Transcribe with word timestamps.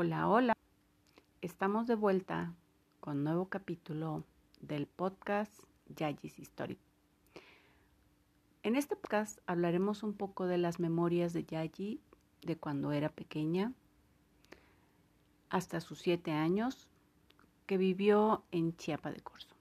Hola, 0.00 0.28
hola. 0.28 0.52
Estamos 1.40 1.88
de 1.88 1.96
vuelta 1.96 2.54
con 3.00 3.24
nuevo 3.24 3.48
capítulo 3.48 4.22
del 4.60 4.86
podcast 4.86 5.52
Yaji's 5.88 6.38
Story. 6.38 6.78
En 8.62 8.76
este 8.76 8.94
podcast 8.94 9.40
hablaremos 9.46 10.04
un 10.04 10.14
poco 10.14 10.46
de 10.46 10.56
las 10.56 10.78
memorias 10.78 11.32
de 11.32 11.42
Yaji 11.42 12.00
de 12.42 12.56
cuando 12.56 12.92
era 12.92 13.08
pequeña 13.08 13.72
hasta 15.50 15.80
sus 15.80 15.98
siete 15.98 16.30
años 16.30 16.88
que 17.66 17.76
vivió 17.76 18.44
en 18.52 18.76
Chiapa 18.76 19.10
de 19.10 19.20
Corzo 19.20 19.56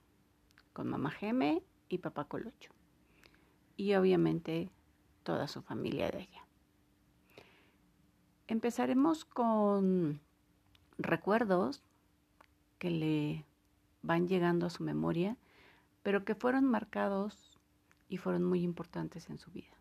con 0.72 0.88
mamá 0.88 1.10
Geme 1.10 1.64
y 1.90 1.98
papá 1.98 2.26
Colocho 2.26 2.70
y 3.76 3.96
obviamente 3.96 4.70
toda 5.24 5.48
su 5.48 5.64
familia 5.64 6.12
de 6.12 6.20
ella. 6.20 6.46
Empezaremos 8.46 9.26
con 9.26 10.21
recuerdos 10.97 11.83
que 12.79 12.89
le 12.89 13.46
van 14.01 14.28
llegando 14.28 14.65
a 14.65 14.69
su 14.69 14.83
memoria, 14.83 15.38
pero 16.04 16.24
que 16.25 16.36
fueron 16.36 16.65
marcados 16.65 17.60
y 18.10 18.18
fueron 18.18 18.43
muy 18.43 18.61
importantes 18.61 19.29
en 19.29 19.38
su 19.38 19.52
vida. 19.52 19.75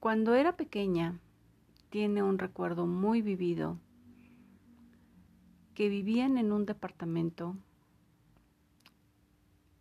Cuando 0.00 0.34
era 0.34 0.56
pequeña, 0.56 1.18
tiene 1.90 2.22
un 2.22 2.38
recuerdo 2.38 2.86
muy 2.86 3.22
vivido 3.22 3.78
que 5.74 5.88
vivían 5.88 6.38
en 6.38 6.52
un 6.52 6.66
departamento 6.66 7.56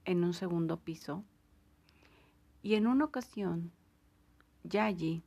en 0.06 0.24
un 0.24 0.34
segundo 0.34 0.78
piso 0.78 1.24
y 2.62 2.76
en 2.76 2.88
una 2.88 3.06
ocasión 3.06 3.72
Yayi 4.64 5.24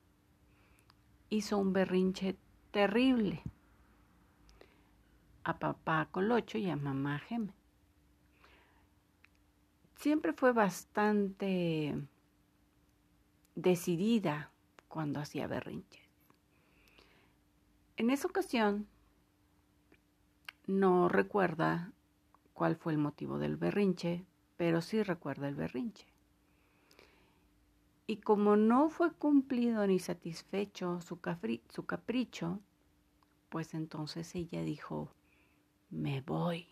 hizo 1.28 1.58
un 1.58 1.72
berrinche 1.72 2.36
terrible 2.76 3.42
a 5.44 5.58
papá 5.58 6.08
Colocho 6.10 6.58
y 6.58 6.68
a 6.68 6.76
mamá 6.76 7.18
Geme. 7.20 7.54
Siempre 9.94 10.34
fue 10.34 10.52
bastante 10.52 11.94
decidida 13.54 14.50
cuando 14.88 15.20
hacía 15.20 15.46
berrinches. 15.46 16.04
En 17.96 18.10
esa 18.10 18.28
ocasión 18.28 18.86
no 20.66 21.08
recuerda 21.08 21.92
cuál 22.52 22.76
fue 22.76 22.92
el 22.92 22.98
motivo 22.98 23.38
del 23.38 23.56
berrinche, 23.56 24.26
pero 24.58 24.82
sí 24.82 25.02
recuerda 25.02 25.48
el 25.48 25.54
berrinche. 25.54 26.06
Y 28.06 28.18
como 28.18 28.56
no 28.56 28.88
fue 28.88 29.12
cumplido 29.12 29.84
ni 29.86 29.98
satisfecho 29.98 31.00
su, 31.00 31.20
capricho, 31.20 32.60
pues 33.48 33.74
entonces 33.74 34.32
ella 34.36 34.62
dijo, 34.62 35.10
me 35.90 36.20
voy. 36.20 36.68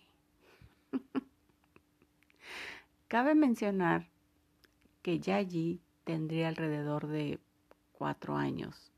Cabe 3.09 3.35
mencionar 3.35 4.09
que 5.03 5.19
Yayi 5.19 5.81
tendría 6.05 6.49
alrededor 6.49 7.09
de 7.09 7.41
cuatro 7.93 8.37
años 8.37 8.93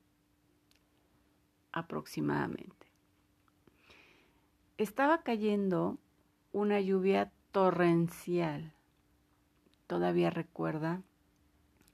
aproximadamente. 1.73 2.87
Estaba 4.77 5.23
cayendo 5.23 5.99
una 6.53 6.81
lluvia 6.81 7.33
torrencial. 7.51 8.75
Todavía 9.87 10.31
recuerda 10.31 11.03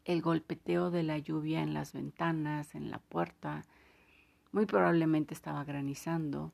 el 0.04 0.22
golpeteo 0.22 0.90
de 0.90 1.02
la 1.02 1.18
lluvia 1.18 1.62
en 1.62 1.74
las 1.74 1.92
ventanas, 1.92 2.74
en 2.74 2.90
la 2.90 2.98
puerta. 2.98 3.62
Muy 4.50 4.66
probablemente 4.66 5.34
estaba 5.34 5.64
granizando. 5.64 6.52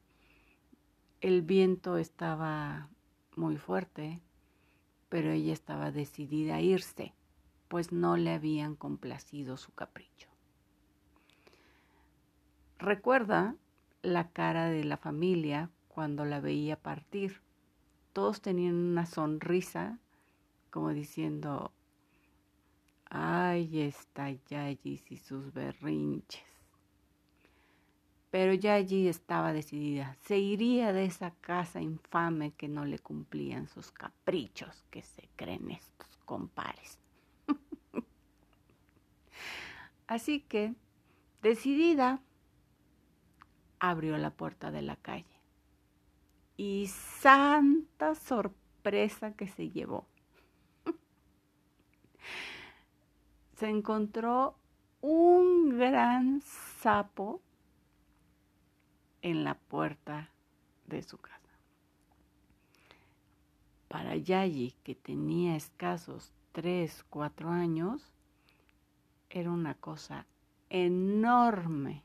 El 1.20 1.42
viento 1.42 1.98
estaba 1.98 2.88
muy 3.36 3.56
fuerte, 3.56 4.20
pero 5.08 5.30
ella 5.30 5.52
estaba 5.52 5.90
decidida 5.90 6.56
a 6.56 6.60
irse, 6.60 7.14
pues 7.68 7.92
no 7.92 8.16
le 8.16 8.32
habían 8.32 8.76
complacido 8.76 9.56
su 9.56 9.72
capricho. 9.72 10.28
Recuerda 12.78 13.56
la 14.02 14.30
cara 14.30 14.68
de 14.68 14.84
la 14.84 14.96
familia 14.96 15.70
cuando 15.88 16.24
la 16.24 16.40
veía 16.40 16.76
partir. 16.76 17.40
Todos 18.12 18.40
tenían 18.40 18.74
una 18.74 19.06
sonrisa 19.06 19.98
como 20.70 20.90
diciendo, 20.90 21.72
Ay, 23.10 23.80
está 23.82 24.30
Yayi 24.30 25.02
y 25.08 25.16
sus 25.16 25.52
berrinches. 25.52 26.42
Pero 28.30 28.52
Yayi 28.52 29.08
estaba 29.08 29.54
decidida, 29.54 30.16
se 30.20 30.38
iría 30.38 30.92
de 30.92 31.06
esa 31.06 31.30
casa 31.40 31.80
infame 31.80 32.52
que 32.52 32.68
no 32.68 32.84
le 32.84 32.98
cumplían 32.98 33.68
sus 33.68 33.90
caprichos 33.90 34.84
que 34.90 35.00
se 35.00 35.28
creen 35.36 35.70
estos 35.70 36.18
compares. 36.26 36.98
Así 40.06 40.40
que, 40.40 40.74
decidida, 41.40 42.20
abrió 43.78 44.18
la 44.18 44.30
puerta 44.30 44.70
de 44.70 44.82
la 44.82 44.96
calle. 44.96 45.24
Y 46.58 46.88
santa 46.88 48.14
sorpresa 48.14 49.32
que 49.32 49.48
se 49.48 49.70
llevó. 49.70 50.06
se 53.58 53.68
encontró 53.68 54.56
un 55.00 55.76
gran 55.78 56.42
sapo 56.42 57.42
en 59.20 59.42
la 59.42 59.54
puerta 59.54 60.30
de 60.86 61.02
su 61.02 61.18
casa. 61.18 61.58
Para 63.88 64.14
Yayi, 64.14 64.76
que 64.84 64.94
tenía 64.94 65.56
escasos 65.56 66.32
3, 66.52 67.04
4 67.10 67.50
años, 67.50 68.12
era 69.28 69.50
una 69.50 69.74
cosa 69.74 70.24
enorme. 70.70 72.04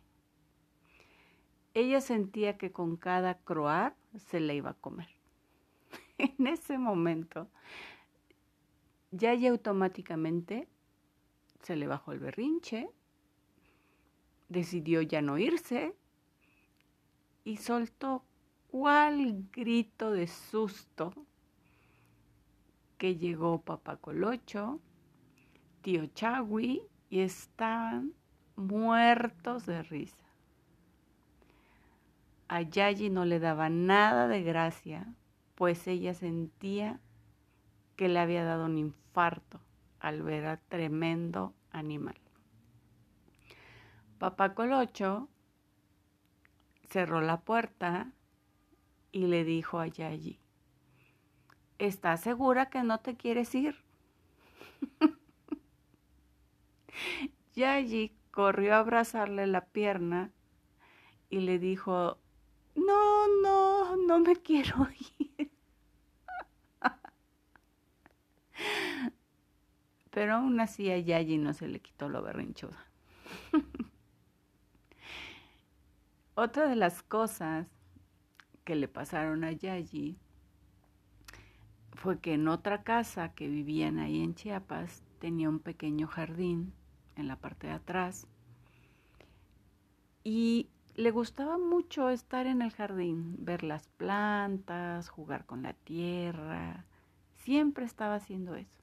Ella 1.76 2.02
sentía 2.02 2.58
que 2.58 2.72
con 2.72 2.98
cada 2.98 3.38
croar 3.38 3.96
se 4.18 4.40
le 4.40 4.56
iba 4.56 4.72
a 4.72 4.82
comer. 4.82 5.10
en 6.18 6.48
ese 6.48 6.80
momento, 6.80 7.48
Yayi 9.12 9.46
automáticamente 9.46 10.68
se 11.64 11.76
le 11.78 11.88
bajó 11.88 12.12
el 12.12 12.20
berrinche, 12.20 12.90
decidió 14.50 15.02
ya 15.02 15.22
no 15.22 15.38
irse 15.38 15.96
y 17.44 17.58
soltó 17.58 18.24
cuál 18.68 19.48
grito 19.52 20.12
de 20.12 20.28
susto 20.28 21.14
que 22.98 23.16
llegó 23.16 23.62
papá 23.62 23.98
Colocho, 23.98 24.80
tío 25.82 26.06
Chagui 26.08 26.84
y 27.10 27.22
estaban 27.22 28.14
muertos 28.56 29.66
de 29.66 29.84
risa. 29.84 30.24
A 32.50 32.62
Yayi 32.62 33.10
no 33.10 33.26
le 33.26 33.40
daba 33.40 33.70
nada 33.70 34.28
de 34.28 34.44
gracia, 34.44 35.16
pues 35.56 35.88
ella 35.88 36.14
sentía 36.14 37.00
que 37.96 38.10
le 38.10 38.20
había 38.20 38.44
dado 38.44 38.66
un 38.66 38.78
infarto 38.78 39.60
al 40.04 40.22
ver 40.22 40.46
al 40.46 40.60
tremendo 40.60 41.56
animal. 41.72 42.20
Papá 44.20 44.54
Colocho 44.54 45.30
cerró 46.90 47.22
la 47.22 47.40
puerta 47.40 48.12
y 49.14 49.28
le 49.28 49.46
dijo 49.46 49.80
a 49.80 49.88
Yayi, 49.88 50.40
¿estás 51.80 52.20
segura 52.20 52.70
que 52.70 52.84
no 52.84 53.00
te 53.00 53.16
quieres 53.16 53.56
ir? 53.56 53.78
Yayi 57.56 58.14
corrió 58.32 58.76
a 58.76 58.80
abrazarle 58.80 59.48
la 59.48 59.66
pierna 59.66 60.32
y 61.30 61.40
le 61.40 61.60
dijo, 61.60 62.18
no, 62.76 63.28
no, 63.42 63.96
no 63.96 64.20
me 64.20 64.36
quiero 64.36 64.86
ir. 65.20 65.33
Pero 70.14 70.36
aún 70.36 70.60
así 70.60 70.92
a 70.92 70.98
Yayi 71.00 71.40
no 71.40 71.54
se 71.54 71.68
le 71.68 71.80
quitó 71.80 72.08
lo 72.08 72.22
berrinchudo. 72.22 72.78
Otra 76.36 76.68
de 76.68 76.76
las 76.76 77.02
cosas 77.02 77.68
que 78.64 78.76
le 78.76 78.88
pasaron 78.88 79.44
a 79.44 79.52
Yayi 79.52 80.18
fue 81.94 82.20
que 82.20 82.36
en 82.36 82.48
otra 82.48 82.84
casa 82.84 83.34
que 83.34 83.48
vivían 83.48 83.98
ahí 83.98 84.22
en 84.22 84.36
Chiapas 84.36 85.04
tenía 85.20 85.50
un 85.50 85.60
pequeño 85.60 86.08
jardín 86.08 86.74
en 87.16 87.28
la 87.28 87.38
parte 87.38 87.68
de 87.68 87.74
atrás 87.74 88.28
y 90.24 90.70
le 90.96 91.12
gustaba 91.12 91.58
mucho 91.58 92.10
estar 92.10 92.46
en 92.46 92.62
el 92.62 92.72
jardín, 92.72 93.36
ver 93.40 93.64
las 93.64 93.88
plantas, 93.90 95.10
jugar 95.10 95.46
con 95.46 95.64
la 95.64 95.74
tierra, 95.74 96.86
siempre 97.38 97.86
estaba 97.86 98.16
haciendo 98.16 98.56
eso. 98.56 98.83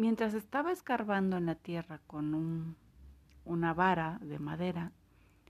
Mientras 0.00 0.32
estaba 0.32 0.72
escarbando 0.72 1.36
en 1.36 1.44
la 1.44 1.56
tierra 1.56 2.00
con 2.06 2.74
una 3.44 3.74
vara 3.74 4.18
de 4.22 4.38
madera, 4.38 4.92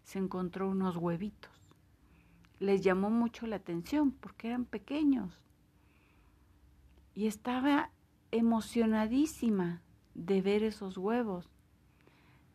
se 0.02 0.18
encontró 0.18 0.68
unos 0.68 0.96
huevitos. 0.96 1.52
Les 2.58 2.82
llamó 2.82 3.10
mucho 3.10 3.46
la 3.46 3.54
atención 3.54 4.10
porque 4.10 4.48
eran 4.48 4.64
pequeños. 4.64 5.38
Y 7.14 7.28
estaba 7.28 7.90
emocionadísima 8.32 9.82
de 10.14 10.42
ver 10.42 10.64
esos 10.64 10.98
huevos. 10.98 11.48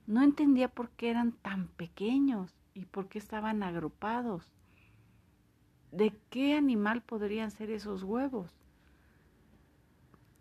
No 0.06 0.22
entendía 0.22 0.68
por 0.68 0.90
qué 0.90 1.12
eran 1.12 1.32
tan 1.32 1.70
pequeños 1.70 2.54
y 2.74 2.84
por 2.88 3.08
qué 3.08 3.20
estaban 3.20 3.64
agrupados. 3.64 4.52
¿De 5.94 6.14
qué 6.30 6.58
animal 6.58 7.04
podrían 7.04 7.52
ser 7.52 7.72
esos 7.72 8.04
huevos? 8.04 8.52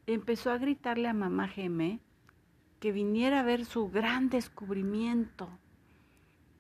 Empezó 0.07 0.51
a 0.51 0.59
gritarle 0.59 1.09
a 1.09 1.15
mamá 1.15 1.49
Geme 1.49 1.99
que 2.79 2.93
viniera 2.93 3.41
a 3.41 3.43
ver 3.43 3.65
su 3.65 3.89
gran 3.89 4.29
descubrimiento. 4.29 5.49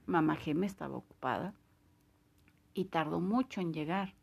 Mamá 0.07 0.37
Geme 0.37 0.67
estaba 0.67 0.97
ocupada 0.97 1.53
y 2.73 2.87
tardó 2.87 3.21
mucho 3.21 3.61
en 3.61 3.75
llegar. 3.75 4.15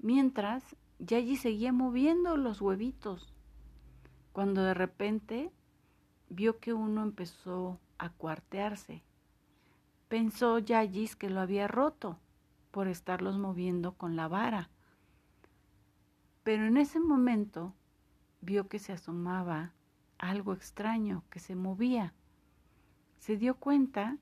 Mientras, 0.00 0.76
Yayi 0.98 1.36
seguía 1.36 1.72
moviendo 1.72 2.36
los 2.36 2.60
huevitos, 2.60 3.32
cuando 4.32 4.64
de 4.64 4.74
repente 4.74 5.52
vio 6.28 6.58
que 6.58 6.72
uno 6.72 7.04
empezó 7.04 7.78
a 7.98 8.10
cuartearse. 8.10 9.04
Pensó 10.08 10.58
Yayis 10.58 11.14
que 11.14 11.30
lo 11.30 11.40
había 11.40 11.68
roto 11.68 12.18
por 12.72 12.88
estarlos 12.88 13.38
moviendo 13.38 13.92
con 13.92 14.16
la 14.16 14.26
vara. 14.26 14.70
Pero 16.42 16.66
en 16.66 16.76
ese 16.76 16.98
momento 16.98 17.72
vio 18.44 18.68
que 18.68 18.78
se 18.78 18.92
asomaba 18.92 19.72
algo 20.18 20.52
extraño, 20.52 21.24
que 21.30 21.40
se 21.40 21.54
movía. 21.56 22.12
Se 23.18 23.36
dio 23.36 23.56
cuenta 23.56 24.18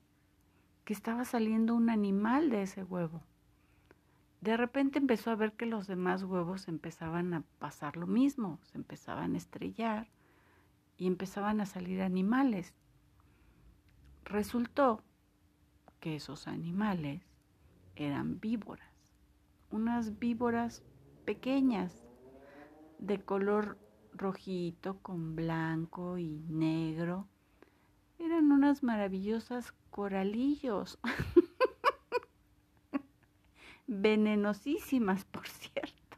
que 0.85 0.93
estaba 0.93 1.25
saliendo 1.25 1.75
un 1.75 1.89
animal 1.89 2.49
de 2.49 2.63
ese 2.63 2.83
huevo. 2.83 3.21
De 4.41 4.57
repente 4.57 4.99
empezó 4.99 5.31
a 5.31 5.35
ver 5.35 5.53
que 5.53 5.65
los 5.65 5.87
demás 5.87 6.23
huevos 6.23 6.67
empezaban 6.67 7.33
a 7.33 7.43
pasar 7.59 7.95
lo 7.95 8.07
mismo, 8.07 8.59
se 8.63 8.77
empezaban 8.77 9.35
a 9.35 9.37
estrellar 9.37 10.09
y 10.97 11.07
empezaban 11.07 11.61
a 11.61 11.65
salir 11.65 12.01
animales. 12.01 12.73
Resultó 14.25 15.01
que 16.01 16.17
esos 16.17 16.47
animales 16.47 17.21
eran 17.95 18.41
víboras, 18.41 18.91
unas 19.71 20.19
víboras 20.19 20.83
pequeñas 21.23 22.03
de 22.99 23.21
color 23.21 23.77
rojito 24.15 24.99
con 25.01 25.35
blanco 25.35 26.17
y 26.17 26.43
negro. 26.49 27.27
Eran 28.19 28.51
unas 28.51 28.83
maravillosas 28.83 29.73
coralillos, 29.89 30.99
venenosísimas, 33.87 35.25
por 35.25 35.47
cierto. 35.47 36.17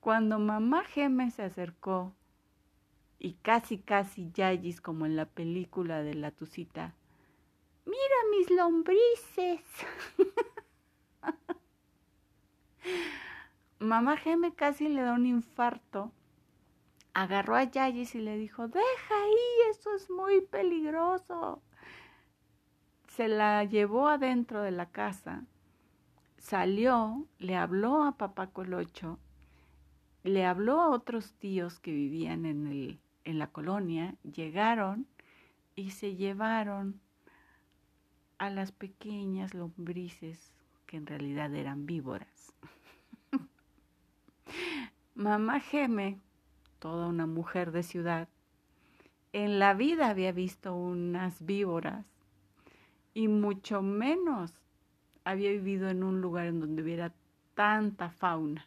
Cuando 0.00 0.38
mamá 0.38 0.84
Geme 0.84 1.30
se 1.30 1.42
acercó 1.42 2.14
y 3.18 3.34
casi 3.34 3.78
casi 3.78 4.30
Yayis 4.32 4.80
como 4.80 5.06
en 5.06 5.16
la 5.16 5.26
película 5.26 6.02
de 6.02 6.14
la 6.14 6.32
tucita 6.32 6.94
mira 7.84 8.16
mis 8.30 8.50
lombrices. 8.50 9.60
Mamá 13.82 14.16
Geme 14.16 14.54
casi 14.54 14.88
le 14.88 15.02
da 15.02 15.14
un 15.14 15.26
infarto. 15.26 16.12
Agarró 17.14 17.56
a 17.56 17.64
Yayis 17.64 18.14
y 18.14 18.20
le 18.20 18.36
dijo, 18.36 18.68
deja 18.68 19.14
ahí, 19.22 19.70
eso 19.70 19.92
es 19.94 20.08
muy 20.08 20.40
peligroso. 20.40 21.60
Se 23.08 23.26
la 23.26 23.64
llevó 23.64 24.08
adentro 24.08 24.62
de 24.62 24.70
la 24.70 24.86
casa, 24.86 25.44
salió, 26.38 27.26
le 27.38 27.56
habló 27.56 28.04
a 28.04 28.16
papá 28.16 28.46
Colocho, 28.46 29.18
le 30.22 30.46
habló 30.46 30.80
a 30.80 30.88
otros 30.88 31.34
tíos 31.34 31.80
que 31.80 31.90
vivían 31.90 32.46
en, 32.46 32.68
el, 32.68 33.00
en 33.24 33.38
la 33.38 33.48
colonia, 33.48 34.14
llegaron 34.22 35.06
y 35.74 35.90
se 35.90 36.14
llevaron 36.14 37.00
a 38.38 38.48
las 38.48 38.70
pequeñas 38.70 39.54
lombrices 39.54 40.52
que 40.86 40.96
en 40.96 41.06
realidad 41.06 41.52
eran 41.54 41.84
víboras. 41.84 42.54
Mamá 45.14 45.60
Geme, 45.60 46.18
toda 46.78 47.06
una 47.06 47.26
mujer 47.26 47.72
de 47.72 47.82
ciudad, 47.82 48.28
en 49.32 49.58
la 49.58 49.74
vida 49.74 50.10
había 50.10 50.32
visto 50.32 50.74
unas 50.74 51.44
víboras 51.44 52.04
y 53.14 53.28
mucho 53.28 53.82
menos 53.82 54.52
había 55.24 55.50
vivido 55.50 55.88
en 55.88 56.02
un 56.02 56.20
lugar 56.20 56.46
en 56.46 56.60
donde 56.60 56.82
hubiera 56.82 57.12
tanta 57.54 58.10
fauna. 58.10 58.66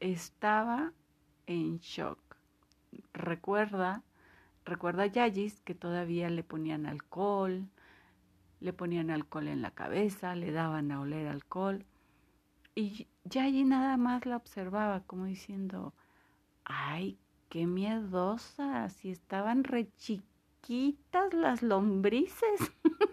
Estaba 0.00 0.92
en 1.46 1.78
shock. 1.78 2.18
Recuerda, 3.12 4.02
recuerda 4.64 5.06
Yayis 5.06 5.60
que 5.60 5.74
todavía 5.74 6.30
le 6.30 6.42
ponían 6.42 6.86
alcohol, 6.86 7.68
le 8.60 8.72
ponían 8.72 9.10
alcohol 9.10 9.48
en 9.48 9.62
la 9.62 9.70
cabeza, 9.70 10.34
le 10.34 10.52
daban 10.52 10.90
a 10.92 11.00
oler 11.00 11.28
alcohol. 11.28 11.84
Y 12.74 13.08
ya 13.24 13.44
allí 13.44 13.64
nada 13.64 13.96
más 13.96 14.26
la 14.26 14.36
observaba 14.36 15.00
como 15.00 15.26
diciendo, 15.26 15.94
ay, 16.64 17.18
qué 17.48 17.66
miedosa, 17.66 18.88
si 18.90 19.10
estaban 19.10 19.64
re 19.64 19.92
chiquitas 19.96 21.32
las 21.32 21.62
lombrices. 21.62 22.72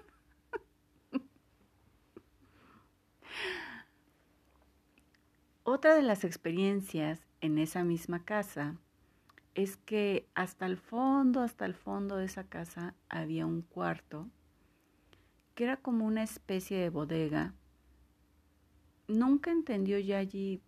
Otra 5.63 5.93
de 5.95 6.01
las 6.01 6.23
experiencias 6.23 7.19
en 7.39 7.59
esa 7.59 7.83
misma 7.83 8.25
casa 8.25 8.77
es 9.53 9.77
que 9.77 10.27
hasta 10.33 10.65
el 10.65 10.77
fondo, 10.77 11.41
hasta 11.41 11.65
el 11.65 11.75
fondo 11.75 12.15
de 12.17 12.25
esa 12.25 12.45
casa 12.45 12.95
había 13.09 13.45
un 13.45 13.61
cuarto 13.61 14.27
que 15.55 15.65
era 15.65 15.77
como 15.77 16.05
una 16.05 16.23
especie 16.23 16.79
de 16.79 16.89
bodega. 16.89 17.53
Nunca 19.11 19.51
entendió 19.51 19.97
allí 20.17 20.61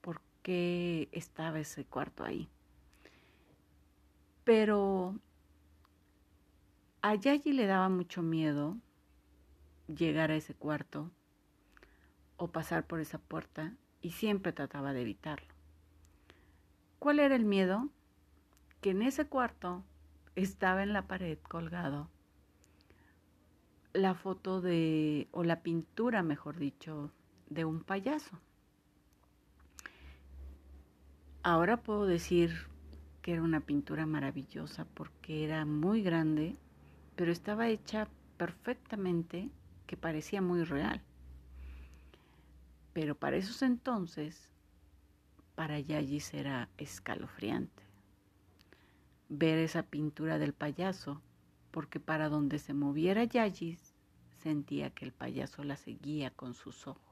por 0.00 0.22
qué 0.42 1.08
estaba 1.12 1.60
ese 1.60 1.84
cuarto 1.84 2.24
ahí. 2.24 2.48
Pero 4.44 5.18
a 7.02 7.14
Yayi 7.14 7.52
le 7.52 7.66
daba 7.66 7.88
mucho 7.88 8.22
miedo 8.22 8.78
llegar 9.86 10.30
a 10.30 10.36
ese 10.36 10.54
cuarto 10.54 11.10
o 12.36 12.48
pasar 12.48 12.86
por 12.86 13.00
esa 13.00 13.18
puerta 13.18 13.74
y 14.00 14.12
siempre 14.12 14.52
trataba 14.52 14.92
de 14.92 15.02
evitarlo. 15.02 15.54
¿Cuál 16.98 17.18
era 17.18 17.36
el 17.36 17.44
miedo? 17.44 17.90
Que 18.80 18.90
en 18.90 19.02
ese 19.02 19.26
cuarto 19.26 19.84
estaba 20.36 20.82
en 20.82 20.94
la 20.94 21.06
pared 21.06 21.38
colgado 21.48 22.08
la 23.92 24.14
foto 24.14 24.60
de, 24.60 25.28
o 25.32 25.42
la 25.44 25.62
pintura, 25.62 26.22
mejor 26.22 26.58
dicho, 26.58 27.10
de 27.50 27.66
un 27.66 27.82
payaso. 27.82 28.40
Ahora 31.42 31.76
puedo 31.82 32.06
decir 32.06 32.66
que 33.20 33.32
era 33.32 33.42
una 33.42 33.60
pintura 33.60 34.06
maravillosa 34.06 34.86
porque 34.94 35.44
era 35.44 35.66
muy 35.66 36.02
grande, 36.02 36.56
pero 37.16 37.30
estaba 37.30 37.68
hecha 37.68 38.08
perfectamente 38.38 39.50
que 39.86 39.98
parecía 39.98 40.40
muy 40.40 40.64
real. 40.64 41.02
Pero 42.94 43.14
para 43.14 43.36
esos 43.36 43.60
entonces, 43.60 44.48
para 45.54 45.78
Yayis 45.78 46.32
era 46.32 46.70
escalofriante 46.78 47.90
ver 49.30 49.58
esa 49.58 49.84
pintura 49.84 50.38
del 50.38 50.52
payaso 50.52 51.22
porque 51.70 52.00
para 52.00 52.28
donde 52.28 52.58
se 52.58 52.74
moviera 52.74 53.24
Yayis, 53.24 53.94
sentía 54.42 54.90
que 54.90 55.04
el 55.04 55.12
payaso 55.12 55.62
la 55.62 55.76
seguía 55.76 56.30
con 56.30 56.52
sus 56.52 56.88
ojos. 56.88 57.09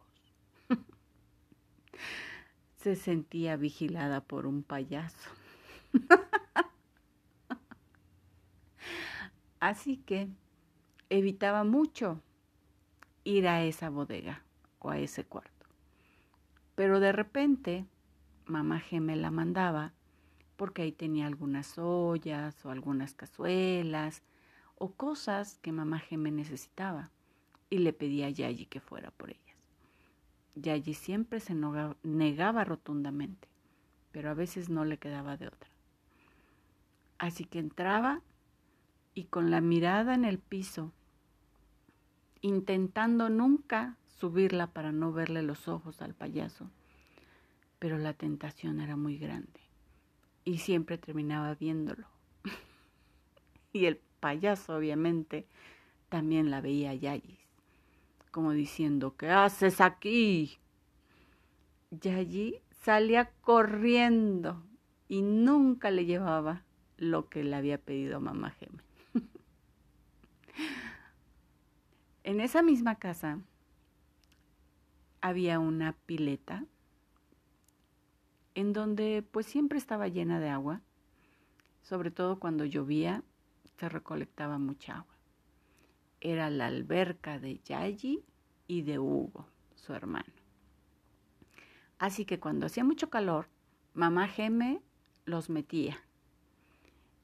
Se 2.76 2.96
sentía 2.96 3.56
vigilada 3.56 4.20
por 4.20 4.46
un 4.46 4.62
payaso. 4.62 5.30
Así 9.60 9.96
que 9.98 10.28
evitaba 11.10 11.64
mucho 11.64 12.22
ir 13.24 13.48
a 13.48 13.64
esa 13.64 13.90
bodega 13.90 14.42
o 14.78 14.90
a 14.90 14.98
ese 14.98 15.24
cuarto. 15.24 15.66
Pero 16.74 17.00
de 17.00 17.12
repente, 17.12 17.86
mamá 18.46 18.78
gemela 18.78 19.30
mandaba 19.30 19.92
porque 20.56 20.82
ahí 20.82 20.92
tenía 20.92 21.26
algunas 21.26 21.78
ollas 21.78 22.64
o 22.64 22.70
algunas 22.70 23.14
cazuelas 23.14 24.22
o 24.74 24.92
cosas 24.92 25.58
que 25.58 25.72
mamá 25.72 25.98
Geme 26.00 26.30
necesitaba 26.30 27.10
y 27.70 27.78
le 27.78 27.92
pedía 27.92 28.26
a 28.26 28.30
Yayi 28.30 28.66
que 28.66 28.80
fuera 28.80 29.10
por 29.10 29.30
ellas. 30.54 30.64
Yayi 30.84 30.94
siempre 30.94 31.40
se 31.40 31.54
negaba 32.02 32.64
rotundamente, 32.64 33.48
pero 34.12 34.30
a 34.30 34.34
veces 34.34 34.68
no 34.68 34.84
le 34.84 34.98
quedaba 34.98 35.36
de 35.36 35.48
otra. 35.48 35.70
Así 37.18 37.44
que 37.44 37.58
entraba 37.58 38.22
y 39.14 39.24
con 39.24 39.50
la 39.50 39.60
mirada 39.60 40.14
en 40.14 40.24
el 40.24 40.38
piso 40.38 40.92
intentando 42.40 43.28
nunca 43.28 43.96
subirla 44.18 44.68
para 44.68 44.92
no 44.92 45.12
verle 45.12 45.42
los 45.42 45.68
ojos 45.68 46.02
al 46.02 46.14
payaso. 46.14 46.70
Pero 47.78 47.98
la 47.98 48.12
tentación 48.12 48.80
era 48.80 48.96
muy 48.96 49.18
grande 49.18 49.60
y 50.44 50.58
siempre 50.58 50.98
terminaba 50.98 51.54
viéndolo. 51.54 52.06
y 53.72 53.86
el 53.86 53.96
payaso, 54.20 54.76
obviamente, 54.76 55.46
también 56.08 56.50
la 56.50 56.60
veía 56.60 56.94
Yayis, 56.94 57.38
como 58.38 58.52
diciendo, 58.52 59.16
¿qué 59.16 59.30
haces 59.30 59.80
aquí? 59.80 60.58
Yayi 61.90 62.60
salía 62.82 63.32
corriendo 63.40 64.62
y 65.08 65.22
nunca 65.22 65.90
le 65.90 66.04
llevaba 66.04 66.62
lo 66.98 67.28
que 67.28 67.42
le 67.42 67.56
había 67.56 67.78
pedido 67.78 68.20
mamá 68.20 68.50
Geme. 68.52 68.80
en 72.22 72.40
esa 72.40 72.62
misma 72.62 72.94
casa 72.94 73.40
había 75.20 75.58
una 75.58 75.94
pileta 76.06 76.64
en 78.54 78.72
donde 78.72 79.24
pues 79.28 79.46
siempre 79.46 79.78
estaba 79.78 80.06
llena 80.06 80.38
de 80.38 80.48
agua, 80.48 80.80
sobre 81.82 82.12
todo 82.12 82.38
cuando 82.38 82.64
llovía 82.64 83.24
se 83.78 83.88
recolectaba 83.88 84.58
mucha 84.58 84.98
agua. 84.98 85.17
Era 86.20 86.50
la 86.50 86.66
alberca 86.66 87.38
de 87.38 87.60
Yayi 87.60 88.24
y 88.66 88.82
de 88.82 88.98
Hugo, 88.98 89.46
su 89.74 89.94
hermano. 89.94 90.32
Así 91.98 92.24
que 92.24 92.38
cuando 92.38 92.66
hacía 92.66 92.84
mucho 92.84 93.10
calor, 93.10 93.48
mamá 93.94 94.28
Geme 94.28 94.82
los 95.24 95.50
metía. 95.50 95.98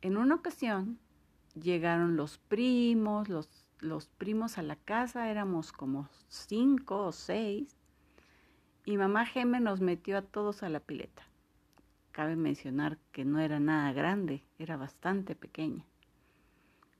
En 0.02 0.16
una 0.16 0.34
ocasión 0.34 0.98
llegaron 1.54 2.16
los 2.16 2.38
primos, 2.38 3.28
los, 3.28 3.66
los 3.78 4.08
primos 4.08 4.58
a 4.58 4.62
la 4.62 4.76
casa, 4.76 5.30
éramos 5.30 5.72
como 5.72 6.08
cinco 6.28 7.06
o 7.06 7.12
seis, 7.12 7.76
y 8.84 8.96
mamá 8.96 9.26
Geme 9.26 9.60
nos 9.60 9.80
metió 9.80 10.18
a 10.18 10.22
todos 10.22 10.62
a 10.62 10.68
la 10.68 10.80
pileta. 10.80 11.22
Cabe 12.12 12.36
mencionar 12.36 12.98
que 13.12 13.24
no 13.24 13.40
era 13.40 13.58
nada 13.60 13.92
grande, 13.92 14.44
era 14.58 14.76
bastante 14.76 15.34
pequeña. 15.34 15.84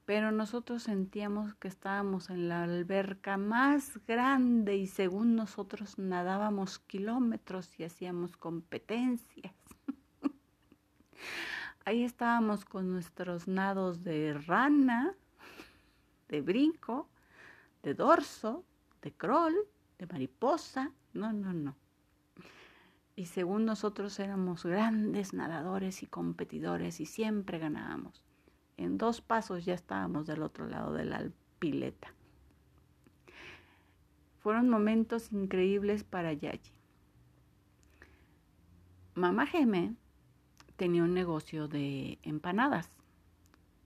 Pero 0.06 0.32
nosotros 0.32 0.82
sentíamos 0.82 1.54
que 1.54 1.68
estábamos 1.68 2.28
en 2.28 2.49
la 2.49 2.64
alberca 2.64 3.38
más 3.38 3.99
grande 4.06 4.76
y 4.76 4.87
según 4.87 5.34
nosotros 5.34 5.99
nadábamos 5.99 6.78
kilómetros 6.78 7.70
y 7.78 7.84
hacíamos 7.84 8.37
competencias. 8.37 9.54
Ahí 11.87 12.04
estábamos 12.04 12.66
con 12.66 12.90
nuestros 12.90 13.49
nados 13.49 14.04
de 14.04 14.34
rana, 14.34 15.14
de 16.28 16.42
brinco, 16.42 17.08
de 17.82 17.94
dorso, 17.94 18.62
de 19.00 19.12
crawl, 19.12 19.54
de 19.99 20.06
mariposa. 20.06 20.92
No, 21.14 21.32
no, 21.32 21.54
no. 21.54 21.76
Y 23.16 23.26
según 23.26 23.64
nosotros 23.64 24.18
éramos 24.18 24.64
grandes 24.64 25.32
nadadores 25.32 26.02
y 26.02 26.06
competidores 26.06 27.00
y 27.00 27.06
siempre 27.06 27.58
ganábamos. 27.58 28.25
En 28.76 28.99
dos 28.99 29.21
pasos 29.21 29.64
ya 29.64 29.75
estábamos 29.75 30.26
del 30.26 30.43
otro 30.43 30.66
lado 30.66 30.93
de 30.93 31.04
la 31.04 31.28
pileta. 31.59 32.12
Fueron 34.40 34.69
momentos 34.69 35.33
increíbles 35.33 36.04
para 36.04 36.33
Yayi. 36.33 36.61
Mamá 39.14 39.47
Geme 39.47 39.95
tenía 40.76 41.02
un 41.04 41.14
negocio 41.14 41.69
de 41.69 42.19
empanadas. 42.23 42.90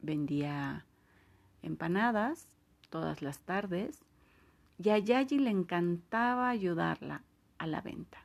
Vendía 0.01 0.85
empanadas 1.63 2.49
todas 2.91 3.23
las 3.23 3.41
tardes 3.41 4.01
y 4.79 4.91
a 4.91 4.99
Yayi 4.99 5.39
le 5.39 5.51
encantaba 5.51 6.49
ayudarla 6.49 7.23
a 7.59 7.67
la 7.67 7.81
venta. 7.81 8.19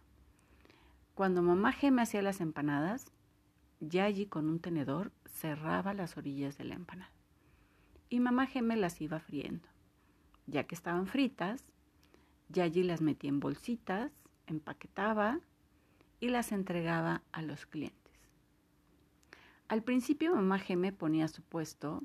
Cuando 1.16 1.42
mamá 1.42 1.72
Geme 1.72 2.02
hacía 2.02 2.22
las 2.22 2.42
empanadas, 2.42 3.12
Yayi 3.90 4.28
con 4.28 4.50
un 4.50 4.60
tenedor 4.60 5.12
cerraba 5.26 5.94
las 5.94 6.16
orillas 6.16 6.58
de 6.58 6.64
la 6.64 6.76
empanada 6.76 7.12
y 8.10 8.22
mamá 8.22 8.46
Geme 8.46 8.78
las 8.78 9.02
iba 9.02 9.20
friendo. 9.20 9.68
Ya 10.48 10.64
que 10.64 10.76
estaban 10.76 11.08
fritas, 11.08 11.66
Yayi 12.48 12.84
las 12.84 13.02
metía 13.02 13.30
en 13.30 13.42
bolsitas, 13.42 14.12
empaquetaba 14.48 15.40
y 16.22 16.30
las 16.30 16.54
entregaba 16.54 17.24
a 17.34 17.42
los 17.42 17.66
clientes. 17.66 18.14
Al 19.68 19.84
principio 19.84 20.34
mamá 20.34 20.60
Geme 20.60 20.94
ponía 20.94 21.28
su 21.28 21.42
puesto 21.42 22.04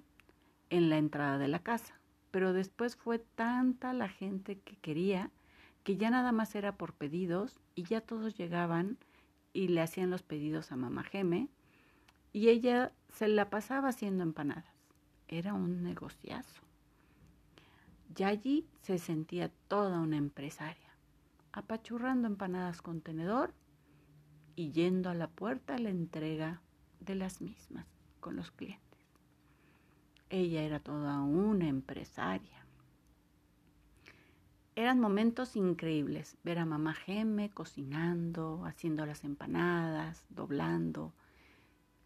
en 0.70 0.90
la 0.90 0.98
entrada 0.98 1.38
de 1.38 1.48
la 1.48 1.58
casa, 1.60 2.00
pero 2.32 2.52
después 2.52 2.96
fue 2.96 3.20
tanta 3.20 3.92
la 3.92 4.08
gente 4.08 4.58
que 4.58 4.76
quería 4.76 5.30
que 5.84 5.96
ya 5.96 6.10
nada 6.10 6.32
más 6.32 6.56
era 6.56 6.76
por 6.76 6.94
pedidos 6.94 7.60
y 7.76 7.84
ya 7.84 8.00
todos 8.00 8.36
llegaban 8.36 8.98
y 9.52 9.68
le 9.68 9.80
hacían 9.80 10.10
los 10.10 10.22
pedidos 10.24 10.72
a 10.72 10.76
mamá 10.76 11.04
Geme 11.04 11.48
y 12.38 12.50
ella 12.50 12.92
se 13.08 13.26
la 13.26 13.50
pasaba 13.50 13.88
haciendo 13.88 14.22
empanadas. 14.22 14.72
Era 15.26 15.54
un 15.54 15.82
negociazo. 15.82 16.62
Yayi 18.14 18.64
se 18.80 18.98
sentía 18.98 19.50
toda 19.66 19.98
una 19.98 20.18
empresaria, 20.18 20.94
apachurrando 21.50 22.28
empanadas 22.28 22.80
con 22.80 23.00
tenedor 23.00 23.54
y 24.54 24.70
yendo 24.70 25.10
a 25.10 25.14
la 25.14 25.26
puerta 25.26 25.74
a 25.74 25.78
la 25.80 25.90
entrega 25.90 26.62
de 27.00 27.16
las 27.16 27.40
mismas 27.40 27.86
con 28.20 28.36
los 28.36 28.52
clientes. 28.52 29.00
Ella 30.30 30.62
era 30.62 30.78
toda 30.78 31.20
una 31.22 31.66
empresaria. 31.66 32.64
Eran 34.76 35.00
momentos 35.00 35.56
increíbles 35.56 36.38
ver 36.44 36.60
a 36.60 36.66
mamá 36.66 36.94
Geme 36.94 37.50
cocinando, 37.50 38.64
haciendo 38.64 39.06
las 39.06 39.24
empanadas, 39.24 40.24
doblando. 40.28 41.12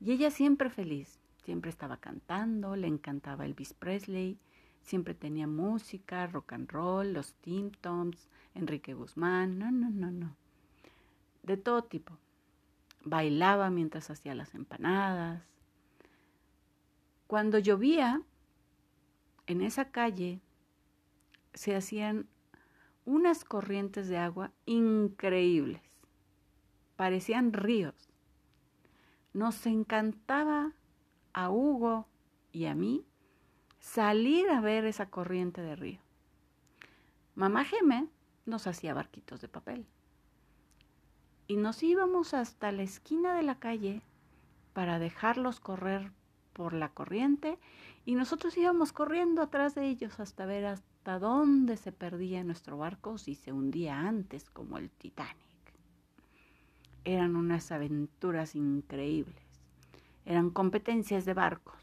Y 0.05 0.11
ella 0.11 0.33
siempre 0.33 0.69
feliz, 0.69 1.21
siempre 1.45 1.71
estaba 1.71 1.97
cantando, 1.97 2.75
le 2.75 2.89
encantaba 2.89 3.45
Elvis 3.45 3.73
Presley, 3.73 4.37
siempre 4.81 5.15
tenía 5.15 5.47
música, 5.47 6.27
rock 6.27 6.55
and 6.55 6.71
roll, 6.73 7.13
los 7.13 7.35
Tim 7.35 7.71
Toms, 7.71 8.29
Enrique 8.57 8.95
Guzmán, 8.95 9.61
no, 9.61 9.71
no, 9.71 9.91
no, 9.91 10.11
no. 10.11 10.35
De 11.45 11.57
todo 11.57 11.85
tipo 11.85 12.19
bailaba 13.05 13.71
mientras 13.71 14.11
hacía 14.11 14.35
las 14.35 14.55
empanadas. 14.55 15.43
Cuando 17.29 17.59
llovía, 17.59 18.23
en 19.47 19.61
esa 19.61 19.91
calle 19.91 20.41
se 21.55 21.77
hacían 21.77 22.27
unas 23.05 23.45
corrientes 23.45 24.09
de 24.09 24.19
agua 24.19 24.53
increíbles. 24.67 25.83
Parecían 26.97 27.53
ríos. 27.53 28.12
Nos 29.33 29.67
encantaba 29.67 30.73
a 31.33 31.51
Hugo 31.51 32.07
y 32.53 32.67
a 32.67 32.75
mí 32.75 33.07
salir 33.79 34.49
a 34.51 34.61
ver 34.61 34.85
esa 34.85 35.11
corriente 35.11 35.61
de 35.63 35.77
río. 35.77 36.01
Mamá 37.35 37.65
Geme 37.65 38.09
nos 38.45 38.67
hacía 38.67 38.95
barquitos 38.95 39.41
de 39.41 39.49
papel 39.49 39.87
y 41.47 41.57
nos 41.57 41.83
íbamos 41.83 42.35
hasta 42.35 42.73
la 42.73 42.83
esquina 42.83 43.35
de 43.35 43.43
la 43.43 43.59
calle 43.59 44.03
para 44.73 44.99
dejarlos 44.99 45.61
correr 45.61 46.13
por 46.53 46.73
la 46.73 46.91
corriente 46.91 47.59
y 48.05 48.15
nosotros 48.15 48.57
íbamos 48.57 48.93
corriendo 48.93 49.43
atrás 49.43 49.75
de 49.75 49.87
ellos 49.87 50.21
hasta 50.21 50.47
ver 50.47 50.67
hasta 50.67 51.19
dónde 51.19 51.77
se 51.77 51.93
perdía 51.93 52.45
nuestro 52.45 52.79
barco 52.79 53.19
si 53.19 53.35
se 53.35 53.53
hundía 53.53 53.99
antes 54.01 54.51
como 54.51 54.79
el 54.79 54.91
Titanic. 54.91 55.52
Eran 57.05 57.37
unas 57.37 57.73
aventuras 57.73 58.55
increíbles, 58.55 59.43
eran 60.25 60.51
competencias 60.51 61.25
de 61.25 61.35
barcos. 61.35 61.83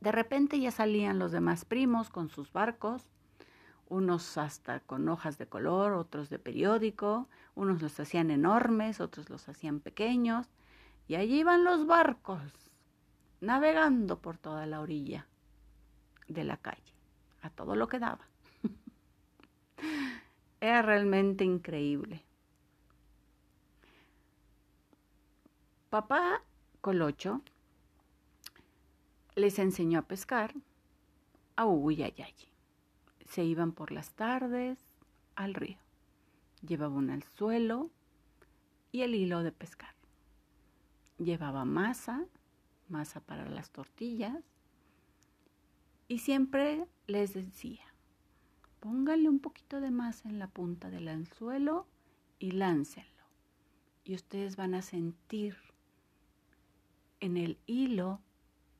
De 0.00 0.12
repente 0.12 0.58
ya 0.58 0.70
salían 0.70 1.18
los 1.18 1.32
demás 1.32 1.64
primos 1.64 2.10
con 2.10 2.28
sus 2.28 2.52
barcos 2.52 3.06
unos 3.88 4.38
hasta 4.38 4.80
con 4.80 5.08
hojas 5.08 5.38
de 5.38 5.46
color, 5.46 5.92
otros 5.92 6.30
de 6.30 6.38
periódico, 6.38 7.28
unos 7.54 7.82
los 7.82 7.98
hacían 8.00 8.30
enormes, 8.30 9.00
otros 9.00 9.30
los 9.30 9.48
hacían 9.48 9.80
pequeños, 9.80 10.48
y 11.06 11.16
allí 11.16 11.40
iban 11.40 11.64
los 11.64 11.86
barcos 11.86 12.40
navegando 13.40 14.20
por 14.20 14.38
toda 14.38 14.66
la 14.66 14.80
orilla 14.80 15.26
de 16.28 16.44
la 16.44 16.56
calle, 16.56 16.92
a 17.42 17.50
todo 17.50 17.76
lo 17.76 17.88
que 17.88 17.98
daba. 17.98 18.26
Era 20.60 20.82
realmente 20.82 21.44
increíble. 21.44 22.24
Papá 25.94 26.42
Colocho 26.80 27.40
les 29.36 29.60
enseñó 29.60 30.00
a 30.00 30.08
pescar 30.08 30.52
a 31.54 31.66
Hugo 31.66 31.92
y 31.92 32.02
a 32.02 32.12
se 33.26 33.44
iban 33.44 33.70
por 33.70 33.92
las 33.92 34.10
tardes 34.10 34.76
al 35.36 35.54
río. 35.54 35.78
Llevaba 36.66 36.96
un 36.96 37.22
suelo 37.36 37.92
y 38.90 39.02
el 39.02 39.14
hilo 39.14 39.44
de 39.44 39.52
pescar. 39.52 39.94
Llevaba 41.18 41.64
masa, 41.64 42.26
masa 42.88 43.20
para 43.20 43.48
las 43.48 43.70
tortillas, 43.70 44.42
y 46.08 46.18
siempre 46.18 46.88
les 47.06 47.34
decía, 47.34 47.84
póngale 48.80 49.28
un 49.28 49.38
poquito 49.38 49.80
de 49.80 49.92
masa 49.92 50.28
en 50.28 50.40
la 50.40 50.48
punta 50.48 50.90
del 50.90 51.06
anzuelo 51.06 51.86
y 52.40 52.50
láncenlo. 52.50 53.10
Y 54.02 54.16
ustedes 54.16 54.56
van 54.56 54.74
a 54.74 54.82
sentir 54.82 55.56
en 57.24 57.38
el 57.38 57.58
hilo 57.64 58.20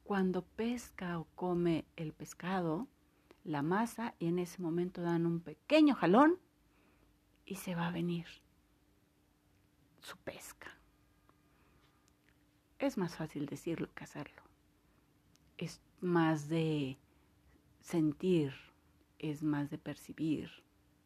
cuando 0.02 0.44
pesca 0.44 1.18
o 1.18 1.24
come 1.34 1.86
el 1.96 2.12
pescado 2.12 2.86
la 3.42 3.62
masa 3.62 4.14
y 4.18 4.26
en 4.26 4.38
ese 4.38 4.60
momento 4.60 5.00
dan 5.00 5.24
un 5.24 5.40
pequeño 5.40 5.94
jalón 5.94 6.38
y 7.46 7.54
se 7.54 7.74
va 7.74 7.86
a 7.86 7.90
venir 7.90 8.26
su 10.00 10.18
pesca. 10.18 10.78
Es 12.78 12.98
más 12.98 13.16
fácil 13.16 13.46
decirlo 13.46 13.88
que 13.94 14.04
hacerlo. 14.04 14.42
Es 15.56 15.80
más 16.02 16.48
de 16.48 16.98
sentir, 17.80 18.52
es 19.18 19.42
más 19.42 19.70
de 19.70 19.78
percibir. 19.78 20.50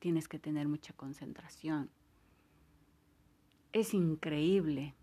Tienes 0.01 0.27
que 0.27 0.41
tener 0.41 0.67
mucha 0.67 0.93
concentración. 0.93 1.89
Es 3.73 3.95
increíble 3.95 4.97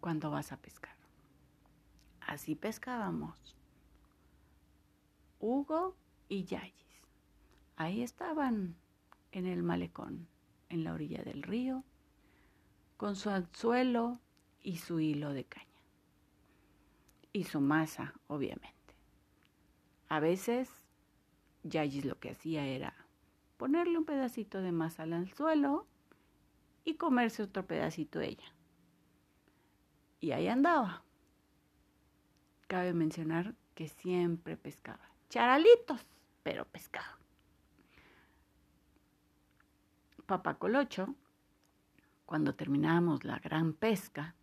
cuando 0.00 0.30
vas 0.30 0.50
a 0.52 0.56
pescar. 0.56 1.01
Así 2.32 2.54
pescábamos. 2.54 3.36
Hugo 5.38 5.94
y 6.30 6.44
Yayis. 6.44 7.04
Ahí 7.76 8.02
estaban 8.02 8.74
en 9.32 9.44
el 9.44 9.62
malecón, 9.62 10.26
en 10.70 10.82
la 10.82 10.94
orilla 10.94 11.22
del 11.24 11.42
río, 11.42 11.84
con 12.96 13.16
su 13.16 13.28
anzuelo 13.28 14.18
y 14.62 14.78
su 14.78 14.98
hilo 14.98 15.34
de 15.34 15.44
caña. 15.44 15.66
Y 17.34 17.44
su 17.44 17.60
masa, 17.60 18.14
obviamente. 18.28 18.94
A 20.08 20.18
veces, 20.18 20.70
Yayis 21.64 22.06
lo 22.06 22.18
que 22.18 22.30
hacía 22.30 22.66
era 22.66 22.94
ponerle 23.58 23.98
un 23.98 24.06
pedacito 24.06 24.62
de 24.62 24.72
masa 24.72 25.02
al 25.02 25.12
anzuelo 25.12 25.86
y 26.82 26.94
comerse 26.94 27.42
otro 27.42 27.66
pedacito 27.66 28.22
ella. 28.22 28.54
Y 30.18 30.30
ahí 30.30 30.48
andaba 30.48 31.01
cabe 32.72 32.94
mencionar 32.94 33.54
que 33.74 33.86
siempre 33.86 34.56
pescaba. 34.56 35.06
Charalitos, 35.28 36.06
pero 36.42 36.64
pescaba. 36.64 37.18
Papá 40.24 40.54
Colocho, 40.54 41.14
cuando 42.24 42.54
terminábamos 42.54 43.24
la 43.24 43.38
gran 43.40 43.74
pesca, 43.74 44.34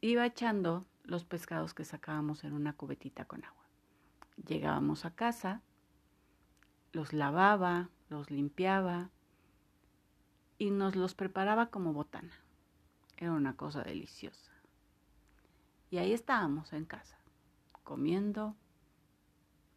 iba 0.00 0.24
echando 0.24 0.86
los 1.04 1.26
pescados 1.26 1.74
que 1.74 1.84
sacábamos 1.84 2.42
en 2.44 2.54
una 2.54 2.72
cubetita 2.72 3.26
con 3.26 3.44
agua. 3.44 3.66
Llegábamos 4.42 5.04
a 5.04 5.14
casa, 5.14 5.60
los 6.92 7.12
lavaba, 7.12 7.90
los 8.08 8.30
limpiaba 8.30 9.10
y 10.56 10.70
nos 10.70 10.96
los 10.96 11.14
preparaba 11.14 11.66
como 11.66 11.92
botana. 11.92 12.32
Era 13.18 13.32
una 13.32 13.58
cosa 13.58 13.82
deliciosa. 13.82 14.49
Y 15.90 15.98
ahí 15.98 16.12
estábamos 16.12 16.72
en 16.72 16.84
casa, 16.84 17.18
comiendo 17.82 18.54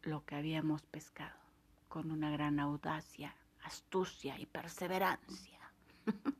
lo 0.02 0.24
que 0.24 0.36
habíamos 0.36 0.82
pescado, 0.82 1.40
con 1.88 2.12
una 2.12 2.30
gran 2.30 2.60
audacia, 2.60 3.34
astucia 3.64 4.38
y 4.38 4.46
perseverancia. 4.46 5.58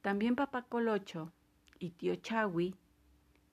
También 0.00 0.36
papá 0.36 0.62
Colocho 0.62 1.32
y 1.78 1.90
tío 1.90 2.16
Chawi 2.16 2.74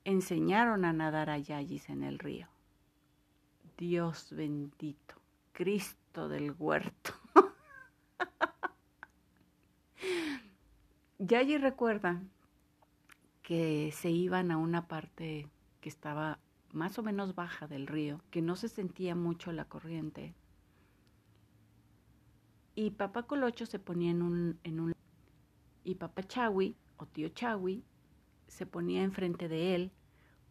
enseñaron 0.06 0.86
a 0.86 0.94
nadar 0.94 1.30
a 1.30 1.38
Yayis 1.38 1.90
en 1.90 2.04
el 2.04 2.20
río. 2.20 2.48
Dios 3.78 4.30
bendito, 4.32 5.16
Cristo 5.52 6.30
del 6.30 6.56
huerto. 6.58 7.14
Yayi 11.18 11.58
recuerda 11.58 12.22
que 13.44 13.92
se 13.92 14.10
iban 14.10 14.50
a 14.52 14.58
una 14.58 14.88
parte 14.88 15.50
que 15.82 15.90
estaba 15.90 16.40
más 16.72 16.98
o 16.98 17.04
menos 17.04 17.36
baja 17.36 17.68
del 17.68 17.86
río, 17.86 18.22
que 18.32 18.42
no 18.42 18.56
se 18.56 18.70
sentía 18.70 19.16
mucho 19.16 19.52
la 19.52 19.66
corriente. 19.66 20.34
Y 22.74 22.92
papá 22.92 23.24
Colocho 23.24 23.66
se 23.66 23.78
ponía 23.78 24.12
en 24.12 24.24
un, 24.24 24.60
en 24.64 24.80
un... 24.80 24.94
Y 25.84 25.96
papá 25.96 26.24
Chawi, 26.24 26.76
o 26.98 27.06
tío 27.06 27.30
Chawi, 27.30 27.84
se 28.48 28.66
ponía 28.66 29.04
enfrente 29.04 29.48
de 29.48 29.76
él 29.76 29.92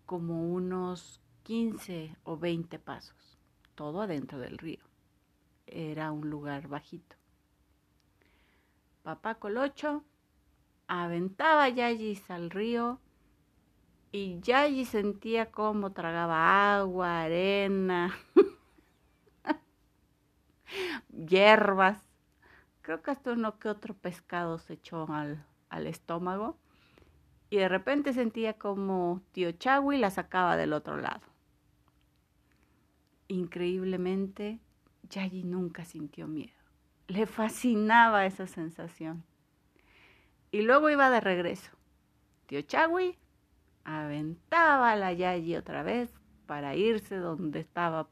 como 0.07 0.53
unos 0.53 1.21
15 1.45 2.17
o 2.23 2.37
20 2.37 2.79
pasos, 2.79 3.39
todo 3.75 4.03
adentro 4.03 4.39
del 4.39 4.59
río. 4.59 4.85
Era 5.67 6.13
un 6.13 6.29
lugar 6.29 6.69
bajito. 6.69 7.17
Papá 9.03 9.37
Colocho 9.37 10.05
aventaba 11.01 11.71
Yayis 11.71 12.31
al 12.31 12.51
río 12.51 13.01
y 14.11 14.39
Yayi 14.41 14.85
sentía 14.85 15.51
cómo 15.51 15.93
tragaba 15.93 16.77
agua, 16.77 17.23
arena, 17.23 18.15
hierbas. 21.09 21.99
Creo 22.83 23.01
que 23.01 23.11
hasta 23.11 23.33
uno 23.33 23.59
que 23.59 23.71
otro 23.71 23.95
pescado 23.95 24.59
se 24.59 24.75
echó 24.75 25.11
al, 25.11 25.47
al 25.71 25.87
estómago. 25.87 26.59
Y 27.49 27.57
de 27.57 27.69
repente 27.69 28.13
sentía 28.13 28.59
como 28.59 29.23
tío 29.33 29.53
Chagui 29.53 29.97
la 29.97 30.11
sacaba 30.11 30.59
del 30.59 30.75
otro 30.75 30.99
lado. 30.99 31.23
Increíblemente, 33.29 34.61
Yayi 35.09 35.45
nunca 35.45 35.87
sintió 35.87 36.29
miedo. 36.29 36.53
Le 37.09 37.27
fascinaba 37.27 38.27
esa 38.27 38.47
sensación. 38.47 39.25
Y 40.53 40.63
luego 40.63 40.91
iba 40.91 41.11
de 41.11 41.21
regreso. 41.21 41.73
Tío 42.47 42.61
Chagui 42.61 43.17
aventaba 43.85 44.95
la 44.97 45.15
Yayi 45.15 45.57
otra 45.57 45.83
vez 45.83 46.13
para 46.47 46.77
irse 46.77 47.17
donde 47.17 47.61
estaba 47.61 48.11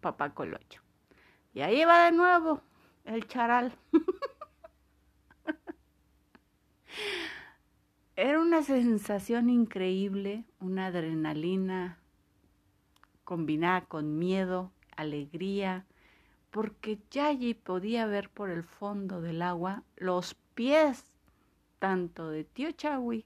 papá 0.00 0.34
Colocho. 0.34 0.82
Y 1.54 1.60
ahí 1.60 1.82
iba 1.82 2.06
de 2.06 2.12
nuevo 2.12 2.60
el 3.04 3.28
charal. 3.28 3.72
Era 8.16 8.40
una 8.40 8.64
sensación 8.64 9.48
increíble, 9.48 10.44
una 10.58 10.86
adrenalina 10.86 12.00
combinada 13.22 13.82
con 13.82 14.18
miedo, 14.18 14.72
alegría, 14.96 15.86
porque 16.50 16.98
Yayi 17.12 17.54
podía 17.54 18.06
ver 18.06 18.28
por 18.28 18.50
el 18.50 18.64
fondo 18.64 19.20
del 19.20 19.40
agua 19.40 19.84
los 19.96 20.34
pies 20.54 21.13
tanto 21.78 22.30
de 22.30 22.44
tío 22.44 22.72
Chawi 22.72 23.24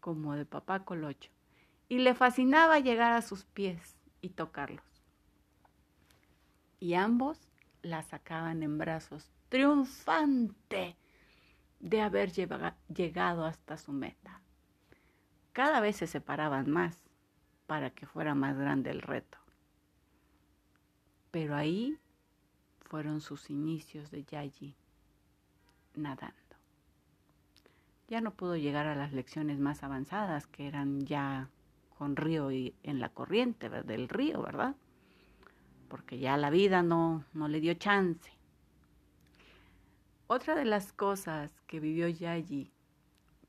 como 0.00 0.34
de 0.34 0.44
papá 0.44 0.84
Colocho, 0.84 1.30
y 1.88 1.98
le 1.98 2.14
fascinaba 2.14 2.78
llegar 2.78 3.12
a 3.12 3.22
sus 3.22 3.44
pies 3.44 3.96
y 4.20 4.30
tocarlos. 4.30 4.84
Y 6.80 6.94
ambos 6.94 7.40
la 7.82 8.02
sacaban 8.02 8.62
en 8.62 8.78
brazos, 8.78 9.30
triunfante 9.48 10.96
de 11.80 12.00
haber 12.02 12.32
llegado 12.32 13.44
hasta 13.44 13.76
su 13.76 13.92
meta. 13.92 14.40
Cada 15.52 15.80
vez 15.80 15.96
se 15.96 16.06
separaban 16.06 16.70
más 16.70 16.96
para 17.66 17.90
que 17.90 18.06
fuera 18.06 18.34
más 18.34 18.56
grande 18.56 18.90
el 18.90 19.02
reto. 19.02 19.38
Pero 21.30 21.56
ahí 21.56 21.98
fueron 22.80 23.20
sus 23.20 23.50
inicios 23.50 24.10
de 24.10 24.24
Yayi 24.24 24.76
nadando 25.94 26.47
ya 28.08 28.22
no 28.22 28.32
pudo 28.32 28.56
llegar 28.56 28.86
a 28.86 28.94
las 28.94 29.12
lecciones 29.12 29.58
más 29.58 29.82
avanzadas, 29.82 30.46
que 30.46 30.66
eran 30.66 31.04
ya 31.04 31.50
con 31.98 32.16
río 32.16 32.50
y 32.50 32.74
en 32.82 33.00
la 33.00 33.10
corriente 33.10 33.68
del 33.68 34.08
río, 34.08 34.42
¿verdad? 34.42 34.74
Porque 35.88 36.18
ya 36.18 36.36
la 36.36 36.48
vida 36.48 36.82
no, 36.82 37.24
no 37.34 37.48
le 37.48 37.60
dio 37.60 37.74
chance. 37.74 38.32
Otra 40.26 40.54
de 40.54 40.64
las 40.64 40.92
cosas 40.92 41.52
que 41.66 41.80
vivió 41.80 42.08
ya 42.08 42.32
allí, 42.32 42.72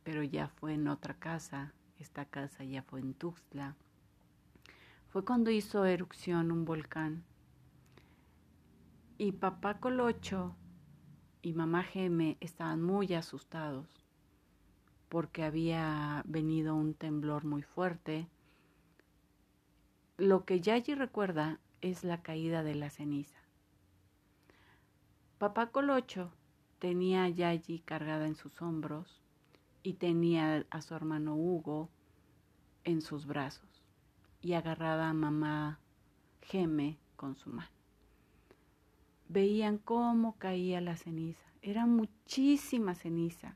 pero 0.03 0.23
ya 0.23 0.49
fue 0.49 0.73
en 0.73 0.87
otra 0.87 1.13
casa, 1.13 1.73
esta 1.97 2.25
casa 2.25 2.63
ya 2.63 2.81
fue 2.83 2.99
en 2.99 3.13
Tuxtla, 3.13 3.75
fue 5.09 5.23
cuando 5.23 5.51
hizo 5.51 5.85
erupción 5.85 6.51
un 6.51 6.65
volcán. 6.65 7.23
Y 9.17 9.33
papá 9.33 9.79
Colocho 9.79 10.55
y 11.41 11.53
mamá 11.53 11.83
Geme 11.83 12.37
estaban 12.39 12.81
muy 12.81 13.13
asustados 13.13 14.08
porque 15.09 15.43
había 15.43 16.23
venido 16.25 16.75
un 16.75 16.93
temblor 16.93 17.43
muy 17.43 17.63
fuerte. 17.63 18.27
Lo 20.17 20.45
que 20.45 20.61
Yayi 20.61 20.93
recuerda 20.95 21.59
es 21.81 22.03
la 22.03 22.21
caída 22.21 22.63
de 22.63 22.75
la 22.75 22.89
ceniza. 22.89 23.39
Papá 25.39 25.71
Colocho 25.71 26.31
tenía 26.79 27.23
a 27.23 27.29
Yayi 27.29 27.79
cargada 27.79 28.27
en 28.27 28.35
sus 28.35 28.61
hombros 28.61 29.21
y 29.83 29.93
tenía 29.93 30.65
a 30.69 30.81
su 30.81 30.93
hermano 30.95 31.35
Hugo 31.35 31.89
en 32.83 33.01
sus 33.01 33.25
brazos 33.25 33.83
y 34.41 34.53
agarrada 34.53 35.09
a 35.09 35.13
mamá 35.13 35.79
Geme 36.41 36.97
con 37.15 37.35
su 37.35 37.49
mano. 37.49 37.71
Veían 39.27 39.77
cómo 39.77 40.37
caía 40.37 40.81
la 40.81 40.97
ceniza. 40.97 41.43
Era 41.61 41.85
muchísima 41.85 42.95
ceniza. 42.95 43.55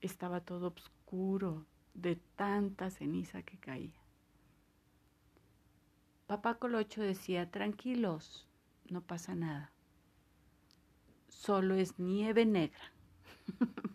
Estaba 0.00 0.40
todo 0.40 0.74
oscuro 0.76 1.66
de 1.94 2.16
tanta 2.36 2.90
ceniza 2.90 3.42
que 3.42 3.58
caía. 3.58 4.00
Papá 6.26 6.58
Colocho 6.58 7.02
decía, 7.02 7.50
tranquilos, 7.50 8.46
no 8.88 9.00
pasa 9.00 9.34
nada. 9.34 9.72
Solo 11.28 11.74
es 11.74 11.98
nieve 11.98 12.44
negra. 12.44 12.92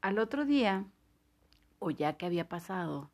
Al 0.00 0.18
otro 0.18 0.44
día, 0.44 0.84
o 1.78 1.90
ya 1.90 2.16
que 2.16 2.26
había 2.26 2.48
pasado 2.48 3.10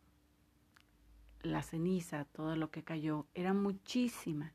la 1.43 1.63
ceniza, 1.63 2.25
todo 2.25 2.57
lo 2.57 2.71
que 2.71 2.83
cayó, 2.83 3.27
era 3.35 3.53
muchísima. 3.53 4.53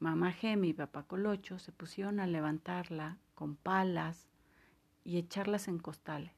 Mamá 0.00 0.32
Gemi 0.32 0.70
y 0.70 0.72
papá 0.72 1.04
Colocho 1.04 1.58
se 1.58 1.72
pusieron 1.72 2.20
a 2.20 2.26
levantarla 2.26 3.18
con 3.34 3.56
palas 3.56 4.28
y 5.04 5.18
echarlas 5.18 5.68
en 5.68 5.78
costales. 5.78 6.32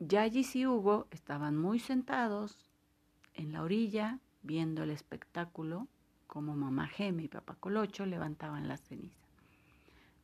Yayis 0.00 0.56
y 0.56 0.66
Hugo 0.66 1.06
estaban 1.10 1.56
muy 1.56 1.78
sentados 1.78 2.58
en 3.34 3.52
la 3.52 3.62
orilla 3.62 4.18
viendo 4.42 4.82
el 4.82 4.90
espectáculo 4.90 5.88
como 6.26 6.56
mamá 6.56 6.88
Gemi 6.88 7.24
y 7.24 7.28
papá 7.28 7.54
Colocho 7.54 8.06
levantaban 8.06 8.66
la 8.68 8.76
ceniza, 8.76 9.26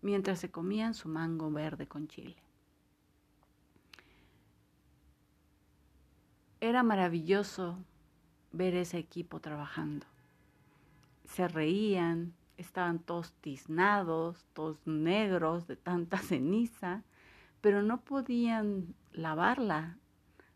mientras 0.03 0.41
se 0.41 0.51
comían 0.51 0.95
su 0.95 1.09
mango 1.09 1.51
verde 1.51 1.87
con 1.87 2.09
chile. 2.09 2.37
Era 6.61 6.83
maravilloso 6.83 7.79
ver 8.53 8.75
ese 8.75 8.99
equipo 8.99 9.41
trabajando. 9.41 10.05
Se 11.25 11.49
reían, 11.49 12.35
estaban 12.61 12.99
todos 12.99 13.33
tiznados, 13.41 14.47
todos 14.53 14.87
negros 14.87 15.67
de 15.67 15.77
tanta 15.77 16.19
ceniza, 16.19 17.03
pero 17.61 17.83
no 17.83 18.01
podían 18.03 18.95
lavarla 19.13 19.99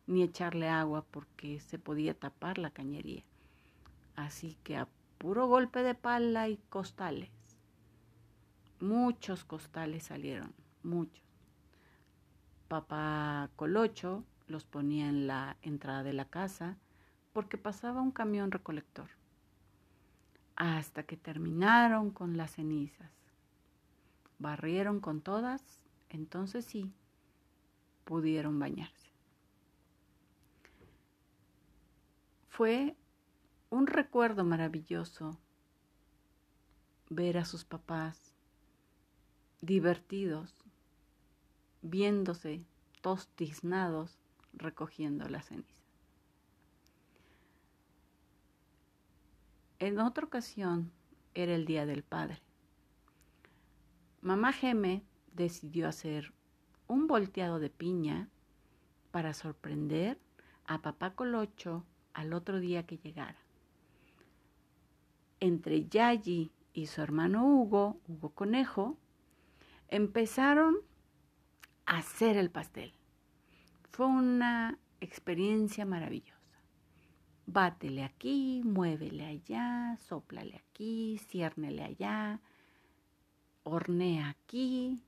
ni 0.06 0.22
echarle 0.22 0.68
agua 0.68 1.04
porque 1.10 1.60
se 1.60 1.78
podía 1.78 2.14
tapar 2.14 2.58
la 2.58 2.70
cañería. 2.70 3.24
Así 4.16 4.56
que 4.62 4.76
a 4.76 4.88
puro 5.18 5.46
golpe 5.46 5.82
de 5.82 5.94
pala 5.94 6.48
y 6.48 6.58
costales. 6.68 7.30
Muchos 8.80 9.44
costales 9.44 10.04
salieron, 10.04 10.52
muchos. 10.82 11.24
Papá 12.68 13.50
Colocho 13.56 14.24
los 14.46 14.64
ponía 14.64 15.08
en 15.08 15.26
la 15.26 15.56
entrada 15.62 16.02
de 16.02 16.12
la 16.12 16.26
casa 16.26 16.76
porque 17.32 17.56
pasaba 17.56 18.02
un 18.02 18.10
camión 18.10 18.50
recolector. 18.50 19.08
Hasta 20.56 21.02
que 21.02 21.16
terminaron 21.16 22.10
con 22.10 22.36
las 22.36 22.52
cenizas. 22.52 23.10
Barrieron 24.38 25.00
con 25.00 25.20
todas, 25.20 25.62
entonces 26.10 26.64
sí, 26.64 26.92
pudieron 28.04 28.58
bañarse. 28.58 29.10
Fue 32.48 32.96
un 33.70 33.88
recuerdo 33.88 34.44
maravilloso 34.44 35.36
ver 37.10 37.38
a 37.38 37.44
sus 37.44 37.64
papás 37.64 38.32
divertidos, 39.60 40.54
viéndose 41.82 42.64
tostiznados 43.00 44.18
recogiendo 44.52 45.28
la 45.28 45.42
ceniza. 45.42 45.83
En 49.84 50.00
otra 50.00 50.24
ocasión 50.24 50.90
era 51.34 51.54
el 51.54 51.66
Día 51.66 51.84
del 51.84 52.02
Padre. 52.02 52.40
Mamá 54.22 54.54
Geme 54.54 55.02
decidió 55.34 55.88
hacer 55.88 56.32
un 56.86 57.06
volteado 57.06 57.58
de 57.58 57.68
piña 57.68 58.30
para 59.10 59.34
sorprender 59.34 60.18
a 60.64 60.80
papá 60.80 61.14
Colocho 61.14 61.84
al 62.14 62.32
otro 62.32 62.60
día 62.60 62.86
que 62.86 62.96
llegara. 62.96 63.36
Entre 65.38 65.86
Yayi 65.86 66.50
y 66.72 66.86
su 66.86 67.02
hermano 67.02 67.44
Hugo, 67.44 68.00
Hugo 68.08 68.30
Conejo, 68.30 68.96
empezaron 69.88 70.76
a 71.84 71.98
hacer 71.98 72.38
el 72.38 72.50
pastel. 72.50 72.94
Fue 73.90 74.06
una 74.06 74.78
experiencia 75.02 75.84
maravillosa. 75.84 76.33
Bátele 77.46 78.04
aquí, 78.04 78.62
muévele 78.64 79.26
allá, 79.26 79.96
soplale 80.08 80.56
aquí, 80.56 81.18
ciérnele 81.28 81.82
allá, 81.82 82.40
hornea 83.64 84.30
aquí, 84.30 85.02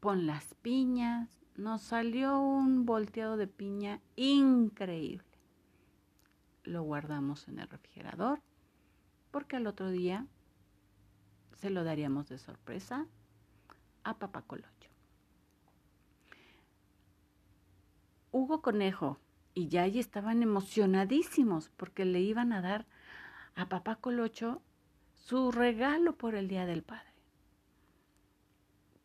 pon 0.00 0.26
las 0.26 0.54
piñas. 0.62 1.28
Nos 1.56 1.82
salió 1.82 2.38
un 2.38 2.86
volteado 2.86 3.36
de 3.36 3.46
piña 3.46 4.00
increíble. 4.14 5.26
Lo 6.64 6.82
guardamos 6.82 7.48
en 7.48 7.58
el 7.58 7.68
refrigerador 7.68 8.40
porque 9.30 9.56
al 9.56 9.66
otro 9.66 9.90
día 9.90 10.26
se 11.54 11.70
lo 11.70 11.82
daríamos 11.82 12.28
de 12.28 12.38
sorpresa 12.38 13.06
a 14.04 14.18
Papá 14.18 14.42
Colocho. 14.42 14.90
Hugo 18.32 18.60
Conejo 18.60 19.18
y 19.56 19.68
Yayi 19.68 20.00
estaban 20.00 20.42
emocionadísimos 20.42 21.70
porque 21.78 22.04
le 22.04 22.20
iban 22.20 22.52
a 22.52 22.60
dar 22.60 22.84
a 23.54 23.70
papá 23.70 23.96
Colocho 23.96 24.60
su 25.14 25.50
regalo 25.50 26.14
por 26.14 26.34
el 26.34 26.46
Día 26.46 26.66
del 26.66 26.82
Padre. 26.82 27.10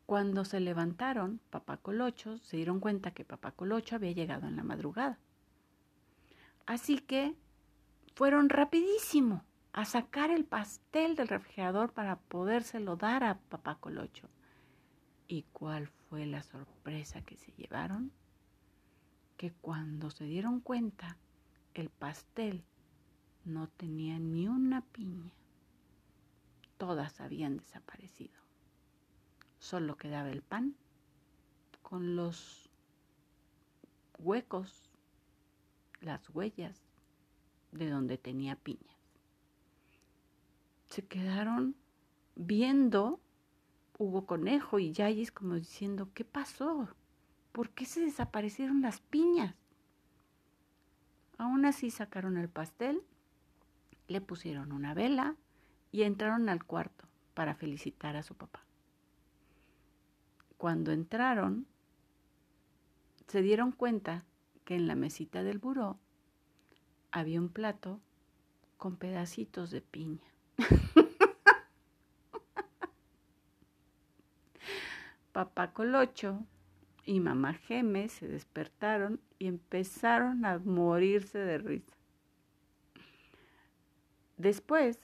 Cuando 0.05 0.43
se 0.43 0.59
levantaron, 0.59 1.39
papá 1.51 1.77
Colocho 1.77 2.37
se 2.39 2.57
dieron 2.57 2.81
cuenta 2.81 3.11
que 3.11 3.23
papá 3.23 3.53
Colocho 3.53 3.95
había 3.95 4.11
llegado 4.11 4.45
en 4.45 4.57
la 4.57 4.63
madrugada. 4.63 5.19
Así 6.65 6.97
que 6.99 7.33
fueron 8.13 8.49
rapidísimo 8.49 9.45
a 9.71 9.85
sacar 9.85 10.31
el 10.31 10.43
pastel 10.43 11.15
del 11.15 11.29
refrigerador 11.29 11.93
para 11.93 12.17
podérselo 12.17 12.97
dar 12.97 13.23
a 13.23 13.39
papá 13.39 13.75
Colocho. 13.75 14.27
¿Y 15.29 15.43
cuál 15.53 15.87
fue 15.87 16.25
la 16.25 16.43
sorpresa 16.43 17.21
que 17.21 17.37
se 17.37 17.53
llevaron? 17.53 18.11
Que 19.41 19.49
cuando 19.49 20.11
se 20.11 20.25
dieron 20.25 20.59
cuenta 20.59 21.17
el 21.73 21.89
pastel 21.89 22.63
no 23.43 23.67
tenía 23.69 24.19
ni 24.19 24.47
una 24.47 24.81
piña. 24.81 25.31
Todas 26.77 27.19
habían 27.19 27.57
desaparecido. 27.57 28.39
Solo 29.57 29.97
quedaba 29.97 30.29
el 30.29 30.43
pan 30.43 30.75
con 31.81 32.15
los 32.15 32.69
huecos, 34.19 34.91
las 36.01 36.29
huellas 36.29 36.79
de 37.71 37.89
donde 37.89 38.19
tenía 38.19 38.55
piñas. 38.55 38.95
Se 40.85 41.03
quedaron 41.03 41.75
viendo 42.35 43.19
Hugo 43.97 44.27
Conejo 44.27 44.77
y 44.77 44.91
Yayis 44.91 45.31
como 45.31 45.55
diciendo, 45.55 46.11
¿qué 46.13 46.25
pasó? 46.25 46.89
¿Por 47.51 47.69
qué 47.69 47.85
se 47.85 48.01
desaparecieron 48.01 48.81
las 48.81 48.99
piñas? 48.99 49.55
Aún 51.37 51.65
así 51.65 51.89
sacaron 51.89 52.37
el 52.37 52.49
pastel, 52.49 53.01
le 54.07 54.21
pusieron 54.21 54.71
una 54.71 54.93
vela 54.93 55.35
y 55.91 56.03
entraron 56.03 56.49
al 56.49 56.63
cuarto 56.63 57.07
para 57.33 57.55
felicitar 57.55 58.15
a 58.15 58.23
su 58.23 58.35
papá. 58.35 58.63
Cuando 60.57 60.91
entraron, 60.91 61.65
se 63.27 63.41
dieron 63.41 63.71
cuenta 63.71 64.23
que 64.65 64.75
en 64.75 64.87
la 64.87 64.95
mesita 64.95 65.43
del 65.43 65.57
buró 65.57 65.97
había 67.11 67.41
un 67.41 67.49
plato 67.49 67.99
con 68.77 68.95
pedacitos 68.97 69.71
de 69.71 69.81
piña. 69.81 70.21
Papá 75.31 75.71
Colocho 75.71 76.45
y 77.11 77.19
mamá 77.19 77.55
Geme 77.55 78.07
se 78.07 78.29
despertaron 78.29 79.19
y 79.37 79.47
empezaron 79.47 80.45
a 80.45 80.59
morirse 80.59 81.39
de 81.39 81.57
risa. 81.57 81.97
Después 84.37 84.97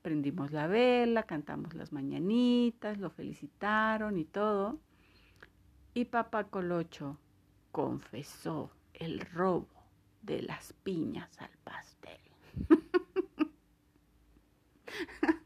prendimos 0.00 0.52
la 0.52 0.68
vela, 0.68 1.24
cantamos 1.24 1.74
las 1.74 1.92
mañanitas, 1.92 2.98
lo 2.98 3.10
felicitaron 3.10 4.16
y 4.16 4.26
todo. 4.26 4.78
Y 5.92 6.04
papá 6.04 6.44
Colocho 6.44 7.18
confesó 7.72 8.70
el 8.94 9.18
robo 9.18 9.66
de 10.22 10.42
las 10.42 10.72
piñas 10.84 11.36
al 11.40 11.50
pastel. 11.64 12.20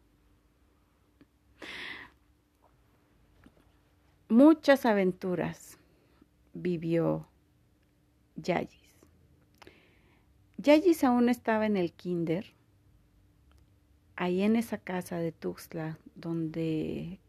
Muchas 4.32 4.86
aventuras 4.86 5.76
vivió 6.54 7.28
Yayis. 8.36 8.96
Yayis 10.56 11.04
aún 11.04 11.28
estaba 11.28 11.66
en 11.66 11.76
el 11.76 11.92
kinder, 11.92 12.54
ahí 14.16 14.40
en 14.40 14.56
esa 14.56 14.78
casa 14.78 15.18
de 15.18 15.32
Tuxtla, 15.32 15.98
donde 16.14 17.20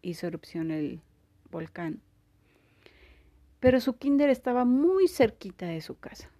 hizo 0.00 0.26
erupción 0.26 0.70
el 0.70 1.02
volcán. 1.50 2.00
Pero 3.60 3.78
su 3.78 3.98
kinder 3.98 4.30
estaba 4.30 4.64
muy 4.64 5.08
cerquita 5.08 5.66
de 5.66 5.82
su 5.82 5.98
casa, 5.98 6.30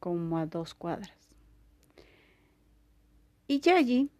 como 0.00 0.36
a 0.36 0.46
dos 0.46 0.74
cuadras. 0.74 1.30
Y 3.46 3.60
Yayi 3.60 4.10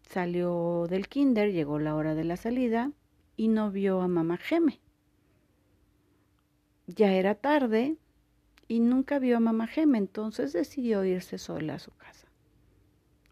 salió 0.00 0.86
del 0.88 1.08
kinder, 1.08 1.52
llegó 1.52 1.78
la 1.78 1.94
hora 1.94 2.14
de 2.14 2.24
la 2.24 2.38
salida 2.38 2.90
y 3.38 3.48
no 3.48 3.70
vio 3.70 4.02
a 4.02 4.08
mamá 4.08 4.36
Geme. 4.36 4.80
Ya 6.88 7.12
era 7.12 7.36
tarde 7.36 7.96
y 8.66 8.80
nunca 8.80 9.20
vio 9.20 9.36
a 9.36 9.40
mamá 9.40 9.68
Geme, 9.68 9.96
entonces 9.96 10.52
decidió 10.52 11.04
irse 11.04 11.38
sola 11.38 11.74
a 11.74 11.78
su 11.78 11.92
casa. 11.92 12.26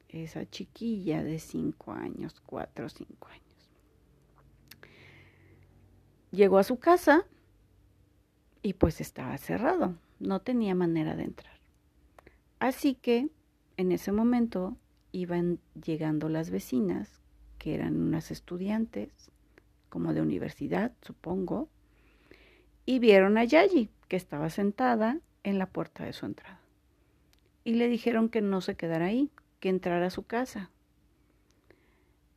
Esa 0.08 0.48
chiquilla 0.48 1.24
de 1.24 1.40
cinco 1.40 1.92
años, 1.92 2.40
cuatro 2.46 2.86
o 2.86 2.88
cinco 2.88 3.28
años. 3.28 3.42
Llegó 6.30 6.58
a 6.58 6.64
su 6.64 6.78
casa 6.78 7.26
y 8.62 8.74
pues 8.74 9.00
estaba 9.00 9.36
cerrado, 9.38 9.96
no 10.20 10.40
tenía 10.40 10.76
manera 10.76 11.16
de 11.16 11.24
entrar. 11.24 11.58
Así 12.60 12.94
que 12.94 13.28
en 13.76 13.90
ese 13.90 14.12
momento 14.12 14.76
iban 15.10 15.58
llegando 15.74 16.28
las 16.28 16.50
vecinas, 16.50 17.20
que 17.58 17.74
eran 17.74 18.00
unas 18.00 18.30
estudiantes, 18.30 19.32
como 19.96 20.12
de 20.12 20.20
universidad, 20.20 20.92
supongo, 21.00 21.70
y 22.85 22.98
vieron 22.98 23.38
a 23.38 23.44
Yayi, 23.44 23.88
que 24.09 24.16
estaba 24.16 24.50
sentada 24.50 25.20
en 25.42 25.59
la 25.59 25.70
puerta 25.70 26.04
de 26.04 26.12
su 26.12 26.26
entrada. 26.26 26.61
Y 27.64 27.76
le 27.76 27.88
dijeron 27.88 28.28
que 28.28 28.42
no 28.42 28.61
se 28.61 28.76
quedara 28.76 29.06
ahí, 29.06 29.30
que 29.59 29.70
entrara 29.70 30.09
a 30.09 30.11
su 30.11 30.24
casa. 30.24 30.70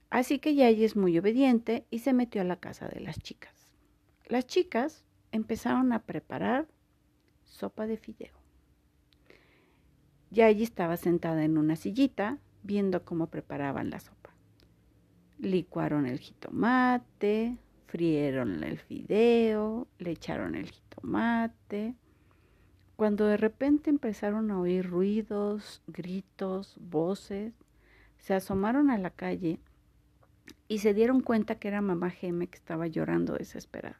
Así 0.09 0.39
que 0.39 0.55
Yayi 0.55 0.85
es 0.85 0.95
muy 0.95 1.19
obediente 1.19 1.85
y 1.91 1.99
se 1.99 2.13
metió 2.13 2.39
a 2.39 2.45
la 2.45 2.61
casa 2.61 2.87
de 2.87 3.01
las 3.01 3.19
chicas. 3.19 3.73
Las 4.25 4.47
chicas 4.47 5.03
empezaron 5.33 5.91
a 5.91 6.03
preparar 6.03 6.65
sopa 7.43 7.87
de 7.87 7.97
fideo. 7.97 8.37
Yayi 10.31 10.63
estaba 10.63 10.95
sentada 10.95 11.43
en 11.43 11.57
una 11.57 11.75
sillita 11.75 12.37
viendo 12.63 13.03
cómo 13.03 13.27
preparaban 13.27 13.89
la 13.89 13.99
sopa. 13.99 14.18
Licuaron 15.39 16.05
el 16.05 16.19
jitomate, 16.19 17.57
frieron 17.87 18.63
el 18.63 18.77
fideo, 18.77 19.87
le 19.97 20.11
echaron 20.11 20.55
el 20.55 20.69
jitomate. 20.69 21.95
Cuando 22.95 23.25
de 23.25 23.37
repente 23.37 23.89
empezaron 23.89 24.51
a 24.51 24.59
oír 24.59 24.85
ruidos, 24.85 25.81
gritos, 25.87 26.75
voces, 26.79 27.53
se 28.17 28.33
asomaron 28.33 28.91
a 28.91 28.97
la 28.97 29.09
calle 29.09 29.59
y 30.67 30.79
se 30.79 30.93
dieron 30.93 31.21
cuenta 31.21 31.55
que 31.55 31.69
era 31.69 31.81
mamá 31.81 32.09
Geme 32.09 32.47
que 32.47 32.57
estaba 32.57 32.87
llorando 32.87 33.33
desesperada. 33.33 33.97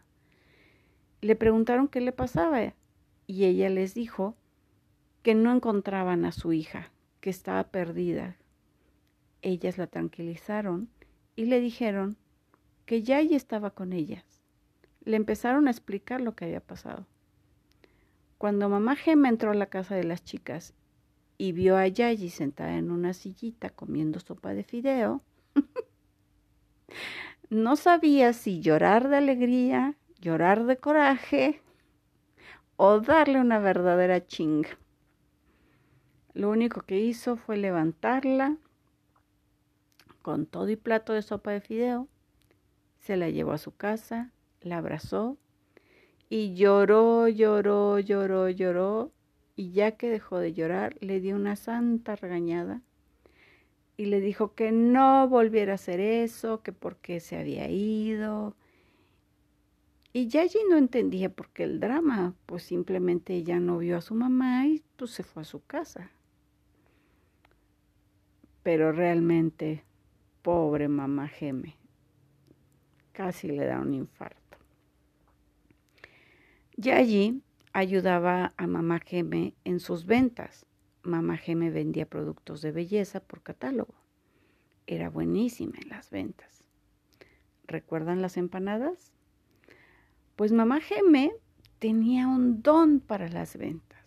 Le 1.22 1.36
preguntaron 1.36 1.88
qué 1.88 2.02
le 2.02 2.12
pasaba 2.12 2.74
y 3.28 3.46
ella 3.46 3.70
les 3.70 3.94
dijo 3.94 4.36
que 5.24 5.36
no 5.36 5.54
encontraban 5.54 6.26
a 6.26 6.32
su 6.32 6.54
hija, 6.54 6.92
que 7.22 7.30
estaba 7.30 7.64
perdida. 7.66 8.38
Ellas 9.42 9.78
la 9.78 9.88
tranquilizaron 9.88 10.90
y 11.36 11.46
le 11.46 11.60
dijeron 11.60 12.18
que 12.86 13.04
Yayi 13.04 13.36
estaba 13.36 13.72
con 13.72 13.94
ellas. 13.94 14.24
Le 15.04 15.16
empezaron 15.16 15.68
a 15.68 15.72
explicar 15.72 16.22
lo 16.22 16.36
que 16.36 16.46
había 16.46 16.62
pasado. 16.62 17.06
Cuando 18.38 18.70
mamá 18.70 18.96
Gema 18.96 19.30
entró 19.30 19.52
a 19.52 19.56
la 19.56 19.68
casa 19.68 19.96
de 19.96 20.04
las 20.04 20.24
chicas 20.24 20.74
y 21.38 21.52
vio 21.52 21.78
a 21.78 21.88
Yayi 21.88 22.30
sentada 22.30 22.78
en 22.78 22.92
una 22.92 23.14
sillita 23.14 23.70
comiendo 23.70 24.20
sopa 24.20 24.54
de 24.54 24.64
fideo, 24.64 25.22
no 27.50 27.76
sabía 27.76 28.34
si 28.34 28.62
llorar 28.62 29.10
de 29.10 29.18
alegría 29.18 29.96
llorar 30.20 30.66
de 30.66 30.78
coraje 30.78 31.62
o 32.76 33.00
darle 33.00 33.40
una 33.40 33.60
verdadera 33.60 34.26
chinga. 34.26 34.70
Lo 36.34 36.50
único 36.50 36.82
que 36.82 37.00
hizo 37.00 37.38
fue 37.38 37.58
levantarla 37.58 38.58
con 40.22 40.46
todo 40.46 40.70
y 40.70 40.76
plato 40.76 41.14
de 41.14 41.22
sopa 41.22 41.52
de 41.52 41.62
fideo, 41.62 42.08
se 43.00 43.18
la 43.18 43.30
llevó 43.30 43.54
a 43.54 43.58
su 43.58 43.76
casa, 43.76 44.32
la 44.62 44.78
abrazó 44.78 45.38
y 46.30 46.54
lloró, 46.54 47.28
lloró, 47.28 48.00
lloró, 48.00 48.50
lloró 48.50 49.12
y 49.56 49.72
ya 49.72 49.92
que 49.92 50.10
dejó 50.10 50.40
de 50.40 50.54
llorar 50.54 50.96
le 51.02 51.20
dio 51.20 51.36
una 51.36 51.56
santa 51.56 52.16
regañada 52.16 52.82
y 53.98 54.06
le 54.06 54.22
dijo 54.22 54.54
que 54.56 54.72
no 54.72 55.28
volviera 55.28 55.74
a 55.74 55.76
hacer 55.76 56.00
eso, 56.00 56.62
que 56.62 56.72
porque 56.72 57.20
se 57.20 57.38
había 57.38 57.70
ido, 57.70 58.56
y 60.12 60.28
Yayi 60.28 60.60
no 60.70 60.78
entendía 60.78 61.30
por 61.30 61.50
qué 61.50 61.64
el 61.64 61.80
drama, 61.80 62.34
pues 62.48 62.64
simplemente 62.64 63.36
ella 63.36 63.60
no 63.60 63.78
vio 63.78 63.98
a 63.98 64.02
su 64.02 64.16
mamá 64.16 64.66
y 64.66 64.84
pues 64.96 65.12
se 65.12 65.24
fue 65.24 65.44
a 65.44 65.46
su 65.46 65.64
casa. 65.64 66.10
Pero 68.64 68.92
realmente, 68.92 69.84
pobre 70.50 70.88
mamá 70.88 71.28
Geme, 71.28 71.76
casi 73.12 73.48
le 73.50 73.68
da 73.68 73.80
un 73.80 73.94
infarto. 73.94 74.58
Yayi 76.76 77.44
ayudaba 77.72 78.54
a 78.58 78.66
mamá 78.66 79.00
Geme 79.00 79.54
en 79.64 79.80
sus 79.80 80.08
ventas. 80.08 80.66
Mamá 81.04 81.38
Geme 81.38 81.70
vendía 81.70 82.08
productos 82.08 82.64
de 82.64 82.72
belleza 82.72 83.20
por 83.20 83.44
catálogo. 83.44 83.94
Era 84.88 85.12
buenísima 85.12 85.78
en 85.84 85.90
las 85.90 86.10
ventas. 86.10 86.64
¿Recuerdan 87.68 88.24
las 88.24 88.36
empanadas? 88.36 89.12
Pues 90.36 90.52
mamá 90.52 90.82
Geme 90.82 91.32
tenía 91.78 92.28
un 92.28 92.64
don 92.64 93.02
para 93.02 93.30
las 93.30 93.56
ventas. 93.56 94.04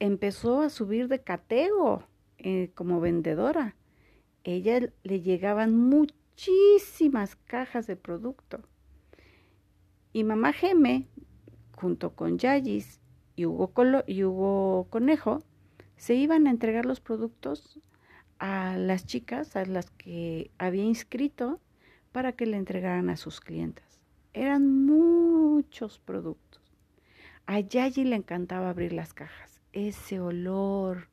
Empezó 0.00 0.60
a 0.62 0.70
subir 0.70 1.06
de 1.06 1.22
catego 1.22 2.02
eh, 2.38 2.72
como 2.74 2.98
vendedora. 2.98 3.76
Ella 4.48 4.92
le 5.02 5.22
llegaban 5.22 5.76
muchísimas 5.76 7.34
cajas 7.34 7.88
de 7.88 7.96
producto. 7.96 8.60
Y 10.12 10.22
mamá 10.22 10.52
Geme, 10.52 11.08
junto 11.74 12.14
con 12.14 12.38
Yayis 12.38 13.00
y 13.34 13.44
Hugo, 13.44 13.72
y 14.06 14.22
Hugo 14.22 14.86
Conejo, 14.88 15.42
se 15.96 16.14
iban 16.14 16.46
a 16.46 16.50
entregar 16.50 16.86
los 16.86 17.00
productos 17.00 17.80
a 18.38 18.76
las 18.76 19.04
chicas, 19.04 19.56
a 19.56 19.64
las 19.64 19.90
que 19.90 20.52
había 20.58 20.84
inscrito, 20.84 21.58
para 22.12 22.30
que 22.30 22.46
le 22.46 22.56
entregaran 22.56 23.10
a 23.10 23.16
sus 23.16 23.40
clientes. 23.40 24.00
Eran 24.32 24.86
muchos 24.86 25.98
productos. 25.98 26.62
A 27.46 27.58
Yayi 27.58 28.04
le 28.04 28.14
encantaba 28.14 28.70
abrir 28.70 28.92
las 28.92 29.12
cajas. 29.12 29.60
Ese 29.72 30.20
olor 30.20 31.08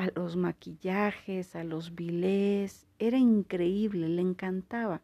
a 0.00 0.10
los 0.18 0.34
maquillajes, 0.34 1.54
a 1.54 1.62
los 1.62 1.94
bilés, 1.94 2.86
era 2.98 3.18
increíble, 3.18 4.08
le 4.08 4.22
encantaba. 4.22 5.02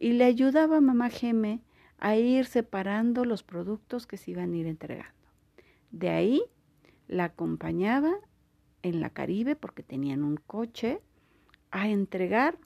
Y 0.00 0.14
le 0.14 0.24
ayudaba 0.24 0.78
a 0.78 0.80
mamá 0.80 1.08
Geme 1.08 1.60
a 1.98 2.16
ir 2.16 2.46
separando 2.46 3.24
los 3.24 3.44
productos 3.44 4.08
que 4.08 4.16
se 4.16 4.32
iban 4.32 4.52
a 4.52 4.56
ir 4.56 4.66
entregando. 4.66 5.14
De 5.92 6.08
ahí 6.08 6.42
la 7.06 7.26
acompañaba 7.26 8.12
en 8.82 9.00
la 9.00 9.10
Caribe, 9.10 9.54
porque 9.54 9.84
tenían 9.84 10.24
un 10.24 10.36
coche, 10.36 11.00
a 11.70 11.88
entregar 11.88 12.58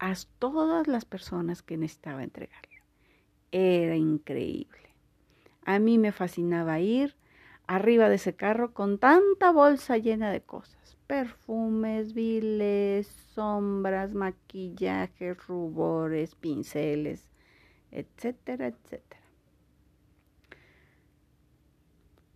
a 0.00 0.14
todas 0.40 0.88
las 0.88 1.04
personas 1.04 1.62
que 1.62 1.76
necesitaba 1.76 2.24
entregarle. 2.24 2.82
Era 3.52 3.94
increíble. 3.94 4.96
A 5.64 5.78
mí 5.78 5.96
me 5.96 6.10
fascinaba 6.10 6.80
ir 6.80 7.14
arriba 7.66 8.08
de 8.08 8.16
ese 8.16 8.34
carro 8.34 8.72
con 8.74 8.98
tanta 8.98 9.50
bolsa 9.50 9.98
llena 9.98 10.30
de 10.30 10.42
cosas. 10.42 10.96
Perfumes, 11.06 12.14
viles, 12.14 13.06
sombras, 13.34 14.14
maquillajes, 14.14 15.46
rubores, 15.46 16.34
pinceles, 16.34 17.28
etcétera, 17.90 18.68
etcétera. 18.68 19.22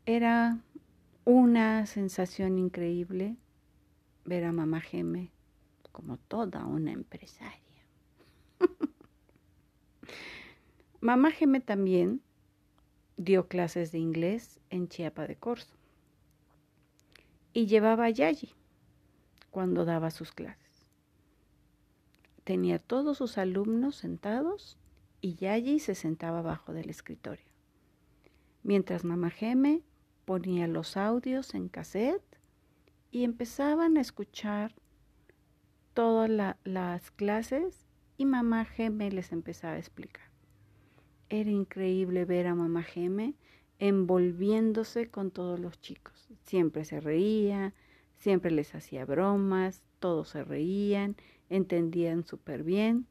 Era 0.05 0.59
una 1.25 1.87
sensación 1.87 2.59
increíble 2.59 3.37
ver 4.25 4.45
a 4.45 4.53
mamá 4.53 4.81
Geme 4.81 5.33
como 5.93 6.19
toda 6.19 6.65
una 6.67 6.93
empresaria. 6.93 7.61
Mamá 11.01 11.31
Geme 11.31 11.61
también 11.61 12.21
dio 13.17 13.49
clases 13.49 13.93
de 13.93 13.99
inglés 13.99 14.61
en 14.71 14.89
Chiapa 14.89 15.27
de 15.27 15.37
Corzo 15.37 15.75
y 17.53 17.67
llevaba 17.67 18.05
a 18.05 18.11
Yayi 18.11 18.55
cuando 19.51 19.85
daba 19.85 20.11
sus 20.11 20.33
clases. 20.33 20.91
Tenía 22.45 22.79
todos 22.79 23.19
sus 23.19 23.39
alumnos 23.39 23.97
sentados 23.97 24.77
y 25.21 25.35
Yayi 25.35 25.81
se 25.81 25.95
sentaba 25.95 26.41
abajo 26.41 26.73
del 26.73 26.91
escritorio, 26.91 27.47
mientras 28.63 29.05
Mamá 29.05 29.31
Geme 29.31 29.83
ponía 30.25 30.67
los 30.67 30.97
audios 30.97 31.55
en 31.55 31.69
cassette 31.69 32.23
y 33.11 33.25
empezaban 33.25 33.97
a 33.97 34.01
escuchar 34.03 34.75
todas 35.95 36.57
las 36.65 37.11
clases 37.13 37.87
y 38.19 38.27
mamá 38.27 38.67
Geme 38.67 39.11
les 39.11 39.33
empezaba 39.33 39.75
a 39.75 39.79
explicar. 39.79 40.26
Era 41.29 41.51
increíble 41.51 42.25
ver 42.25 42.47
a 42.47 42.55
mamá 42.55 42.83
Geme 42.83 43.35
envolviéndose 43.79 45.09
con 45.09 45.31
todos 45.31 45.59
los 45.59 45.81
chicos. 45.81 46.29
Siempre 46.45 46.85
se 46.85 47.01
reía, 47.01 47.75
siempre 48.17 48.51
les 48.51 48.75
hacía 48.75 49.05
bromas, 49.05 49.83
todos 49.99 50.31
se 50.31 50.45
reían, 50.45 51.17
entendían 51.51 52.25
súper 52.25 52.63
bien. 52.63 53.07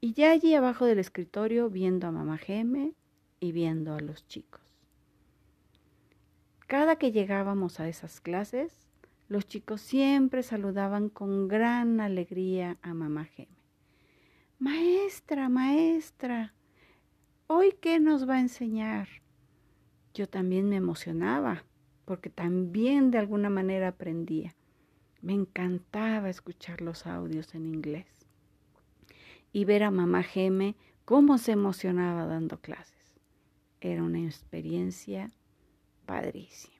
Y 0.00 0.12
ya 0.12 0.30
allí 0.30 0.54
abajo 0.54 0.84
del 0.84 1.00
escritorio 1.00 1.70
viendo 1.70 2.06
a 2.06 2.12
mamá 2.12 2.38
Geme 2.38 2.94
y 3.40 3.52
viendo 3.52 3.94
a 3.94 4.00
los 4.00 4.26
chicos. 4.28 4.60
Cada 6.66 6.96
que 6.96 7.12
llegábamos 7.12 7.80
a 7.80 7.88
esas 7.88 8.20
clases, 8.20 8.88
los 9.28 9.46
chicos 9.46 9.80
siempre 9.80 10.42
saludaban 10.42 11.08
con 11.08 11.48
gran 11.48 12.00
alegría 12.00 12.78
a 12.82 12.94
mamá 12.94 13.24
Geme. 13.24 13.58
Maestra, 14.58 15.48
maestra, 15.48 16.54
¿hoy 17.48 17.74
qué 17.80 17.98
nos 17.98 18.28
va 18.28 18.34
a 18.34 18.40
enseñar? 18.40 19.08
Yo 20.14 20.28
también 20.28 20.68
me 20.68 20.76
emocionaba 20.76 21.64
porque 22.04 22.28
también 22.30 23.10
de 23.10 23.18
alguna 23.18 23.50
manera 23.50 23.88
aprendía. 23.88 24.54
Me 25.22 25.32
encantaba 25.32 26.28
escuchar 26.28 26.82
los 26.82 27.06
audios 27.06 27.54
en 27.54 27.66
inglés 27.66 28.06
y 29.52 29.64
ver 29.64 29.82
a 29.82 29.90
mamá 29.90 30.22
Geme 30.22 30.76
cómo 31.04 31.38
se 31.38 31.52
emocionaba 31.52 32.26
dando 32.26 32.60
clases. 32.60 32.94
Era 33.80 34.02
una 34.02 34.20
experiencia 34.20 35.30
padrísima. 36.04 36.74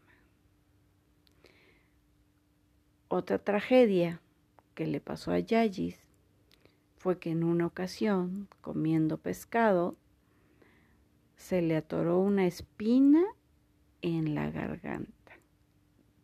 Otra 3.09 3.39
tragedia 3.39 4.21
que 4.75 4.87
le 4.87 5.01
pasó 5.01 5.33
a 5.33 5.39
Yayis 5.39 5.99
fue 6.99 7.19
que 7.19 7.31
en 7.31 7.43
una 7.43 7.67
ocasión, 7.67 8.49
comiendo 8.61 9.17
pescado, 9.17 9.97
se 11.39 11.63
le 11.63 11.77
atoró 11.77 12.19
una 12.19 12.47
espina 12.47 13.25
en 14.03 14.35
la 14.35 14.51
garganta. 14.51 15.15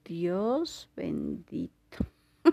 Dios 0.05 0.91
bendito. 0.97 1.73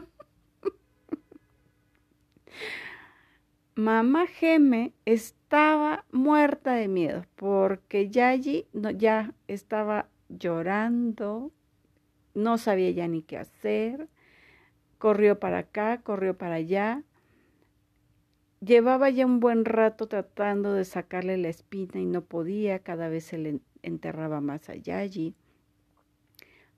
Mamá 3.76 4.28
Geme 4.28 4.93
estaba 5.06 6.06
muerta 6.12 6.74
de 6.76 6.88
miedo 6.88 7.26
porque 7.36 8.10
Yayi 8.10 8.67
ya 8.95 9.34
estaba 9.47 10.08
llorando, 10.30 11.52
no 12.36 12.58
sabía 12.58 12.91
ya 12.91 13.08
ni 13.08 13.24
qué 13.24 13.38
hacer, 13.38 14.08
corrió 14.97 15.39
para 15.39 15.58
acá, 15.58 16.02
corrió 16.04 16.38
para 16.38 16.56
allá. 16.56 17.04
Llevaba 18.63 19.10
ya 19.10 19.26
un 19.26 19.39
buen 19.39 19.65
rato 19.65 20.08
tratando 20.08 20.74
de 20.74 20.86
sacarle 20.86 21.36
la 21.38 21.50
espina 21.50 22.00
y 22.00 22.06
no 22.06 22.21
podía, 22.21 22.78
cada 22.78 23.10
vez 23.10 23.24
se 23.24 23.39
le 23.39 23.60
enterraba 23.82 24.39
más 24.39 24.69
a 24.69 24.76
Yayi. 24.76 25.34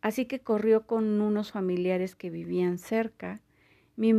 Así 0.02 0.26
que 0.26 0.40
corrió 0.40 0.88
con 0.88 1.20
unos 1.20 1.52
familiares 1.52 2.16
que 2.16 2.30
vivían 2.30 2.78
cerca. 2.78 3.42
Mi, 3.98 4.14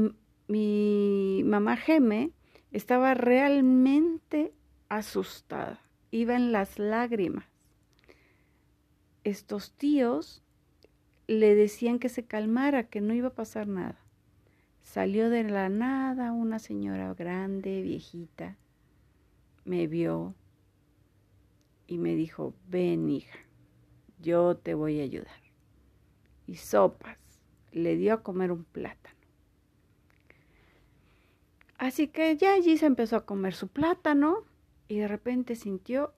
mi 0.46 1.42
mamá 1.46 1.79
Geme 1.79 2.33
estaba 2.70 3.14
realmente 3.14 4.53
asustada, 4.90 5.81
iba 6.11 6.37
en 6.37 6.53
las 6.53 6.79
lágrimas. 6.79 7.46
Estos 9.24 9.72
tíos 9.72 10.42
le 11.27 11.55
decían 11.55 11.98
que 11.98 12.11
se 12.11 12.27
calmara, 12.27 12.88
que 12.88 13.00
no 13.00 13.14
iba 13.14 13.29
a 13.29 13.35
pasar 13.35 13.68
nada. 13.68 14.04
Salió 14.85 15.31
de 15.31 15.42
la 15.42 15.68
nada 15.68 16.31
una 16.31 16.61
señora 16.61 17.12
grande, 17.14 17.83
viejita, 17.83 18.57
me 19.64 19.88
vio 19.88 20.35
y 21.88 21.99
me 21.99 22.14
dijo, 22.14 22.55
ven 22.68 23.11
hija, 23.11 23.38
yo 24.20 24.57
te 24.57 24.75
voy 24.75 25.01
a 25.01 25.05
ayudar. 25.05 25.42
Y 26.47 26.57
sopas, 26.57 27.18
le 27.73 27.97
dio 27.97 28.14
a 28.14 28.23
comer 28.23 28.53
un 28.53 28.64
plátano. 28.64 29.16
Así 31.79 32.07
que 32.09 32.37
ya 32.37 32.55
allí 32.55 32.79
se 32.79 32.87
empezó 32.87 33.16
a 33.16 33.27
comer 33.27 33.55
su 33.55 33.68
plátano 33.68 34.44
y 34.87 34.99
de 34.99 35.09
repente 35.09 35.57
sintió 35.57 36.14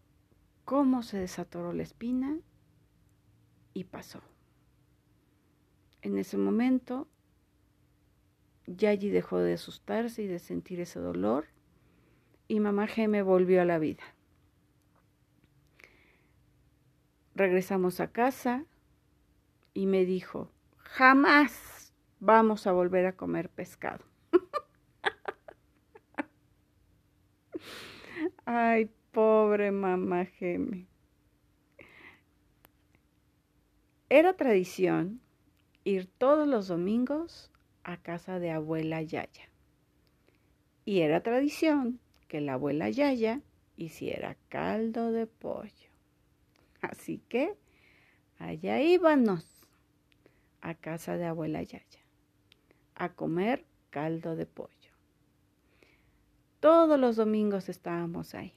cómo 0.64 1.02
se 1.02 1.18
desatoró 1.18 1.72
la 1.72 1.84
espina 1.84 2.38
y 3.72 3.84
pasó. 3.84 4.20
En 6.02 6.18
ese 6.18 6.36
momento, 6.36 7.08
Yayi 8.66 9.10
dejó 9.10 9.38
de 9.38 9.54
asustarse 9.54 10.22
y 10.22 10.26
de 10.26 10.38
sentir 10.38 10.80
ese 10.80 10.98
dolor 10.98 11.46
y 12.48 12.60
mamá 12.60 12.86
Geme 12.86 13.22
volvió 13.22 13.62
a 13.62 13.64
la 13.64 13.78
vida. 13.78 14.02
Regresamos 17.34 18.00
a 18.00 18.12
casa 18.12 18.64
y 19.74 19.86
me 19.86 20.04
dijo, 20.04 20.50
jamás 20.78 21.92
vamos 22.18 22.66
a 22.66 22.72
volver 22.72 23.06
a 23.06 23.16
comer 23.16 23.50
pescado. 23.50 24.04
Ay, 28.46 28.90
pobre 29.12 29.70
mamá 29.70 30.24
Geme. 30.24 30.88
Era 34.08 34.34
tradición 34.34 35.20
ir 35.84 36.08
todos 36.18 36.48
los 36.48 36.68
domingos 36.68 37.50
a 37.86 37.96
casa 37.96 38.40
de 38.40 38.50
abuela 38.50 39.00
Yaya. 39.00 39.48
Y 40.84 41.02
era 41.02 41.22
tradición 41.22 42.00
que 42.26 42.40
la 42.40 42.54
abuela 42.54 42.90
Yaya 42.90 43.42
hiciera 43.76 44.36
caldo 44.48 45.12
de 45.12 45.28
pollo. 45.28 45.88
Así 46.80 47.22
que 47.28 47.54
allá 48.40 48.82
íbamos 48.82 49.44
a 50.62 50.74
casa 50.74 51.16
de 51.16 51.26
abuela 51.26 51.62
Yaya 51.62 52.00
a 52.96 53.10
comer 53.10 53.64
caldo 53.90 54.34
de 54.34 54.46
pollo. 54.46 54.90
Todos 56.58 56.98
los 56.98 57.14
domingos 57.14 57.68
estábamos 57.68 58.34
ahí. 58.34 58.52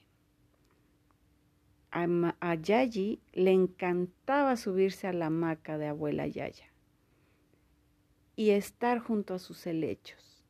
A, 1.92 2.54
Yayi 2.56 3.20
le 3.32 3.52
encantaba 3.52 4.56
subirse 4.56 5.06
a 5.06 5.12
la 5.12 5.26
hamaca 5.26 5.78
de 5.78 5.86
abuela 5.86 6.26
Yaya 6.26 6.69
y 8.40 8.52
estar 8.52 9.00
junto 9.00 9.34
a 9.34 9.38
sus 9.38 9.66
helechos. 9.66 10.42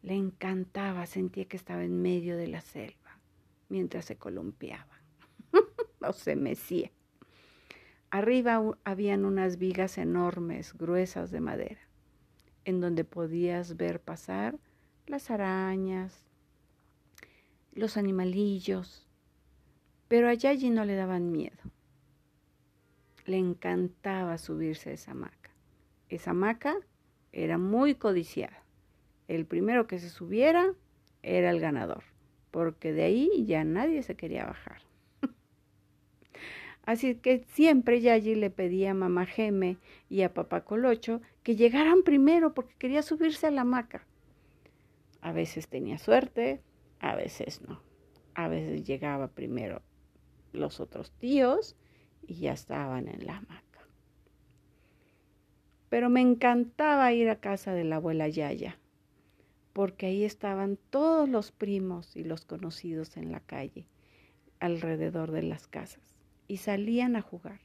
Le 0.00 0.14
encantaba, 0.14 1.04
sentía 1.04 1.44
que 1.44 1.58
estaba 1.58 1.84
en 1.84 2.00
medio 2.00 2.34
de 2.38 2.46
la 2.46 2.62
selva 2.62 3.20
mientras 3.68 4.06
se 4.06 4.16
columpiaba 4.16 5.02
o 6.00 6.14
se 6.14 6.34
mecía. 6.34 6.90
Arriba 8.08 8.58
habían 8.84 9.26
unas 9.26 9.58
vigas 9.58 9.98
enormes, 9.98 10.72
gruesas 10.72 11.30
de 11.30 11.40
madera, 11.40 11.82
en 12.64 12.80
donde 12.80 13.04
podías 13.04 13.76
ver 13.76 14.00
pasar 14.00 14.58
las 15.06 15.30
arañas, 15.30 16.24
los 17.74 17.98
animalillos, 17.98 19.06
pero 20.08 20.30
a 20.30 20.32
Yayi 20.32 20.70
no 20.70 20.86
le 20.86 20.94
daban 20.94 21.32
miedo. 21.32 21.64
Le 23.26 23.36
encantaba 23.36 24.38
subirse 24.38 24.88
a 24.88 24.94
esa 24.94 25.10
hamaca. 25.10 25.50
Esa 26.08 26.30
hamaca 26.30 26.78
era 27.34 27.58
muy 27.58 27.96
codiciada. 27.96 28.62
El 29.26 29.44
primero 29.44 29.86
que 29.86 29.98
se 29.98 30.08
subiera 30.08 30.72
era 31.22 31.50
el 31.50 31.60
ganador, 31.60 32.04
porque 32.50 32.92
de 32.92 33.02
ahí 33.02 33.44
ya 33.44 33.64
nadie 33.64 34.02
se 34.02 34.14
quería 34.14 34.46
bajar. 34.46 34.82
Así 36.86 37.16
que 37.16 37.44
siempre 37.48 38.00
Yayi 38.00 38.36
le 38.36 38.50
pedía 38.50 38.92
a 38.92 38.94
mamá 38.94 39.26
Geme 39.26 39.78
y 40.08 40.22
a 40.22 40.32
papá 40.32 40.64
Colocho 40.64 41.20
que 41.42 41.56
llegaran 41.56 42.04
primero 42.04 42.54
porque 42.54 42.76
quería 42.78 43.02
subirse 43.02 43.48
a 43.48 43.50
la 43.50 43.62
hamaca. 43.62 44.06
A 45.20 45.32
veces 45.32 45.68
tenía 45.68 45.98
suerte, 45.98 46.62
a 47.00 47.16
veces 47.16 47.62
no. 47.62 47.80
A 48.34 48.46
veces 48.48 48.84
llegaba 48.84 49.28
primero 49.28 49.82
los 50.52 50.78
otros 50.78 51.10
tíos 51.12 51.76
y 52.22 52.34
ya 52.34 52.52
estaban 52.52 53.08
en 53.08 53.26
la 53.26 53.38
hamaca. 53.38 53.63
Pero 55.88 56.10
me 56.10 56.20
encantaba 56.20 57.12
ir 57.12 57.28
a 57.30 57.40
casa 57.40 57.72
de 57.72 57.84
la 57.84 57.96
abuela 57.96 58.28
Yaya, 58.28 58.78
porque 59.72 60.06
ahí 60.06 60.24
estaban 60.24 60.78
todos 60.90 61.28
los 61.28 61.52
primos 61.52 62.16
y 62.16 62.24
los 62.24 62.44
conocidos 62.44 63.16
en 63.16 63.32
la 63.32 63.40
calle, 63.40 63.86
alrededor 64.60 65.30
de 65.30 65.42
las 65.42 65.66
casas, 65.66 66.14
y 66.48 66.58
salían 66.58 67.16
a 67.16 67.22
jugar. 67.22 67.60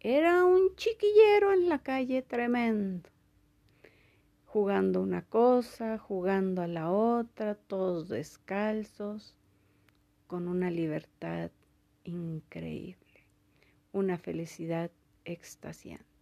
Era 0.00 0.44
un 0.44 0.74
chiquillero 0.76 1.52
en 1.52 1.68
la 1.68 1.78
calle 1.78 2.22
tremendo 2.22 3.08
jugando 4.54 5.02
una 5.02 5.22
cosa, 5.22 5.98
jugando 5.98 6.62
a 6.62 6.68
la 6.68 6.88
otra, 6.88 7.56
todos 7.56 8.08
descalzos, 8.08 9.36
con 10.28 10.46
una 10.46 10.70
libertad 10.70 11.50
increíble. 12.04 13.26
una 13.90 14.16
felicidad 14.16 14.92
extasiante. 15.24 16.13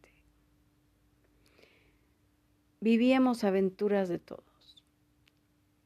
Vivíamos 2.82 3.44
aventuras 3.44 4.08
de 4.08 4.18
todos. 4.18 4.82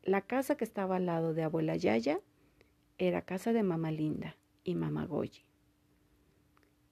La 0.03 0.22
casa 0.22 0.57
que 0.57 0.64
estaba 0.64 0.97
al 0.97 1.05
lado 1.05 1.34
de 1.34 1.42
abuela 1.42 1.76
Yaya 1.76 2.20
era 2.97 3.20
casa 3.20 3.53
de 3.53 3.62
mamá 3.62 3.90
Linda 3.90 4.38
y 4.64 4.76
mamá 4.76 5.05
Goyi. 5.05 5.42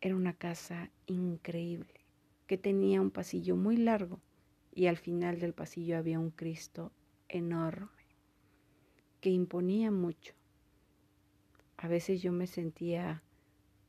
Era 0.02 0.14
una 0.14 0.34
casa 0.34 0.90
increíble 1.06 2.02
que 2.46 2.58
tenía 2.58 3.00
un 3.00 3.10
pasillo 3.10 3.56
muy 3.56 3.78
largo 3.78 4.20
y 4.74 4.88
al 4.88 4.98
final 4.98 5.40
del 5.40 5.54
pasillo 5.54 5.96
había 5.96 6.18
un 6.18 6.32
Cristo 6.32 6.92
enorme 7.30 7.88
que 9.22 9.30
imponía 9.30 9.90
mucho. 9.90 10.34
A 11.78 11.88
veces 11.88 12.20
yo 12.20 12.30
me 12.30 12.46
sentía 12.46 13.22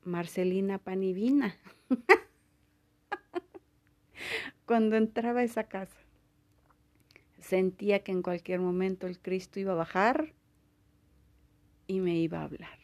Marcelina 0.02 0.78
Panivina 0.78 1.54
cuando 4.64 4.96
entraba 4.96 5.40
a 5.40 5.44
esa 5.44 5.64
casa. 5.64 6.05
Sentía 7.46 8.02
que 8.02 8.10
en 8.10 8.22
cualquier 8.22 8.58
momento 8.58 9.06
el 9.06 9.20
Cristo 9.20 9.60
iba 9.60 9.70
a 9.70 9.76
bajar 9.76 10.34
y 11.86 12.00
me 12.00 12.16
iba 12.16 12.40
a 12.40 12.42
hablar. 12.42 12.76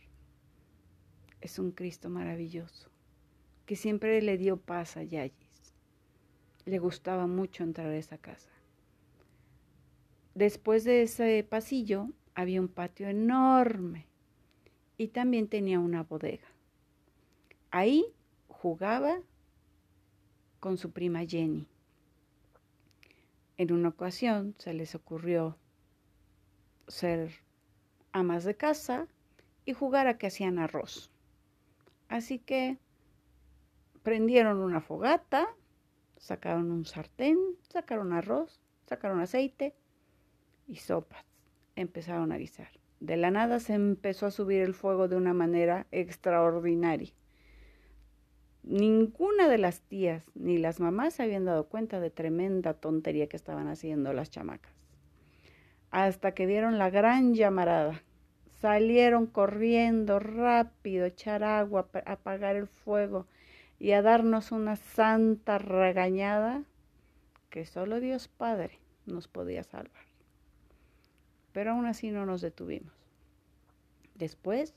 Es 1.41 1.59
un 1.59 1.73
Cristo 1.73 2.09
maravilloso 2.09 2.89
que 3.67 3.75
siempre 3.75 4.23
le 4.23 4.39
dio 4.39 4.59
paz 4.59 4.97
a 4.97 5.03
Yayis. 5.03 5.75
Le 6.65 6.79
gustaba 6.79 7.27
mucho 7.27 7.65
entrar 7.65 7.89
a 7.89 7.97
esa 7.97 8.19
casa. 8.19 8.51
Después 10.37 10.85
de 10.85 11.03
ese 11.03 11.43
pasillo 11.43 12.11
había 12.37 12.61
un 12.61 12.69
patio 12.69 13.09
enorme 13.09 14.07
y 14.97 15.09
también 15.09 15.49
tenía 15.49 15.81
una 15.81 16.05
bodega. 16.05 16.47
Ahí 17.73 18.05
jugaba 18.47 19.23
con 20.61 20.79
su 20.79 20.93
prima 20.93 21.25
Jenny. 21.27 21.67
En 23.63 23.73
una 23.73 23.91
ocasión 23.91 24.57
se 24.59 24.75
les 24.75 24.97
ocurrió 24.97 25.57
ser 26.89 27.31
amas 28.11 28.43
de 28.43 28.57
casa 28.57 29.07
y 29.65 29.73
jugar 29.73 30.09
a 30.09 30.19
que 30.19 30.27
hacían 30.27 30.59
arroz. 30.59 31.13
Así 32.09 32.41
que 32.41 32.79
prendieron 34.03 34.59
una 34.59 34.81
fogata, 34.81 35.47
sacaron 36.17 36.73
un 36.73 36.87
sartén, 36.87 37.39
sacaron 37.69 38.13
arroz, 38.13 38.61
sacaron 38.87 39.21
aceite 39.21 39.77
y 40.67 40.79
sopas. 40.79 41.25
Empezaron 41.77 42.33
a 42.33 42.39
guisar. 42.39 42.81
De 42.99 43.17
la 43.17 43.31
nada 43.31 43.61
se 43.61 43.75
empezó 43.75 44.27
a 44.27 44.33
subir 44.33 44.63
el 44.63 44.75
fuego 44.75 45.07
de 45.07 45.15
una 45.15 45.35
manera 45.35 45.87
extraordinaria. 45.93 47.13
Ninguna 48.63 49.49
de 49.49 49.59
las 49.59 49.81
tías 49.81 50.25
ni 50.35 50.57
las 50.57 50.79
mamás 50.79 51.15
se 51.15 51.25
habían 51.25 51.45
dado 51.45 51.67
cuenta 51.69 51.99
de 51.99 52.11
tremenda 52.11 52.75
tontería 52.75 53.27
que 53.27 53.37
estaban 53.37 53.67
haciendo 53.69 54.13
las 54.13 54.31
chamacas. 54.31 54.73
Hasta 55.91 56.33
que 56.33 56.47
vieron 56.47 56.79
la 56.79 56.89
gran 56.89 57.35
llamarada. 57.35 58.03
Salieron 58.61 59.27
corriendo 59.27 60.21
rápido, 60.21 61.07
echar 61.07 61.43
agua, 61.43 61.89
apagar 62.07 62.55
el 62.55 62.69
fuego 62.69 63.27
y 63.81 63.91
a 63.93 64.03
darnos 64.03 64.53
una 64.53 64.77
santa 64.77 65.59
regañada 65.59 66.63
que 67.51 67.67
solo 67.67 67.99
Dios 67.99 68.29
Padre 68.29 68.79
nos 69.07 69.27
podía 69.27 69.65
salvar. 69.65 70.05
Pero 71.53 71.73
aún 71.73 71.87
así 71.87 72.13
no 72.13 72.25
nos 72.25 72.41
detuvimos. 72.41 72.93
Después, 74.15 74.75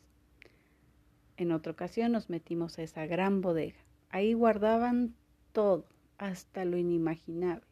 en 1.38 1.52
otra 1.52 1.72
ocasión 1.72 2.12
nos 2.12 2.30
metimos 2.30 2.78
a 2.78 2.84
esa 2.84 3.06
gran 3.06 3.42
bodega. 3.42 3.78
Ahí 4.10 4.34
guardaban 4.34 5.16
todo, 5.52 5.86
hasta 6.18 6.66
lo 6.66 6.78
inimaginable. 6.78 7.66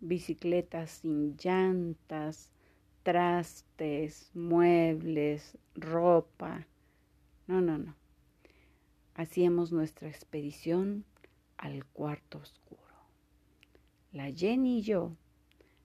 Bicicletas 0.00 0.90
sin 0.90 1.36
llantas, 1.36 2.50
trastes, 3.02 4.30
muebles, 4.34 5.56
ropa. 5.74 6.66
No, 7.46 7.60
no, 7.60 7.78
no 7.78 7.94
hacíamos 9.14 9.72
nuestra 9.72 10.08
expedición 10.08 11.04
al 11.56 11.84
cuarto 11.86 12.38
oscuro. 12.38 12.82
La 14.12 14.30
Jenny 14.30 14.78
y 14.78 14.82
yo 14.82 15.16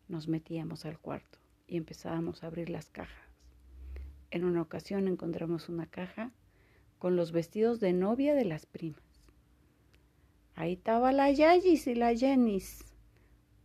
nos 0.08 0.28
metíamos 0.28 0.86
al 0.86 1.00
cuarto 1.00 1.38
y 1.68 1.78
empezábamos 1.78 2.44
a 2.44 2.48
abrir 2.48 2.70
las 2.70 2.90
cajas. 2.90 3.30
En 4.32 4.46
una 4.46 4.62
ocasión 4.62 5.08
encontramos 5.08 5.70
una 5.70 5.86
caja 5.86 6.32
con 7.00 7.16
los 7.16 7.32
vestidos 7.32 7.80
de 7.80 7.93
novia 7.93 8.36
de 8.36 8.45
las 8.45 8.68
primas. 8.68 9.02
Ahí 10.56 10.74
estaba 10.74 11.12
la 11.12 11.32
Yayis 11.32 11.88
y 11.88 11.95
la 11.95 12.16
Jennys. 12.16 12.86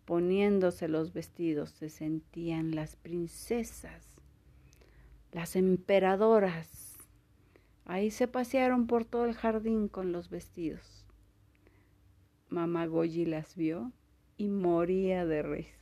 Poniéndose 0.07 0.89
los 0.89 1.13
vestidos 1.13 1.71
se 1.71 1.89
sentían 1.89 2.75
las 2.75 2.97
princesas, 2.97 4.03
las 5.33 5.57
emperadoras 5.57 6.95
Ahí 7.87 8.11
se 8.11 8.29
pasearon 8.29 8.87
por 8.87 9.05
todo 9.05 9.27
el 9.27 9.35
jardín 9.35 9.89
con 9.89 10.13
los 10.13 10.31
vestidos. 10.31 11.05
Mamá 12.49 12.87
Goyi 12.87 13.27
las 13.27 13.57
vio 13.57 13.93
y 14.39 14.49
moría 14.49 15.27
de 15.27 15.43
risa. 15.43 15.79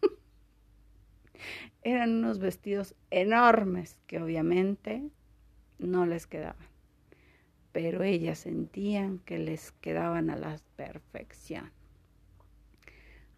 Eran 1.82 2.10
unos 2.10 2.38
vestidos 2.38 2.94
enormes 3.10 3.98
que 4.06 4.22
obviamente 4.22 5.10
no 5.78 6.06
les 6.06 6.26
quedaban, 6.26 6.66
pero 7.72 8.02
ellas 8.02 8.38
sentían 8.38 9.18
que 9.20 9.38
les 9.38 9.72
quedaban 9.72 10.30
a 10.30 10.36
la 10.36 10.60
perfección. 10.76 11.70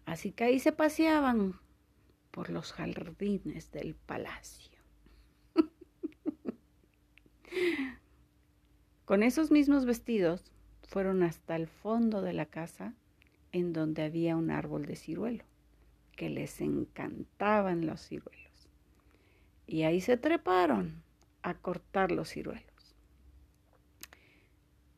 Así 0.05 0.31
que 0.31 0.43
ahí 0.43 0.59
se 0.59 0.71
paseaban 0.71 1.59
por 2.31 2.49
los 2.49 2.73
jardines 2.73 3.71
del 3.71 3.95
palacio. 3.95 4.77
Con 9.05 9.23
esos 9.23 9.51
mismos 9.51 9.85
vestidos 9.85 10.51
fueron 10.83 11.23
hasta 11.23 11.55
el 11.55 11.67
fondo 11.67 12.21
de 12.21 12.33
la 12.33 12.45
casa 12.45 12.93
en 13.51 13.71
donde 13.71 14.03
había 14.03 14.35
un 14.35 14.51
árbol 14.51 14.85
de 14.85 14.97
ciruelo, 14.97 15.45
que 16.17 16.29
les 16.29 16.59
encantaban 16.59 17.85
los 17.85 18.01
ciruelos. 18.01 18.69
Y 19.65 19.83
ahí 19.83 20.01
se 20.01 20.17
treparon 20.17 21.03
a 21.41 21.53
cortar 21.53 22.11
los 22.11 22.29
ciruelos. 22.29 22.74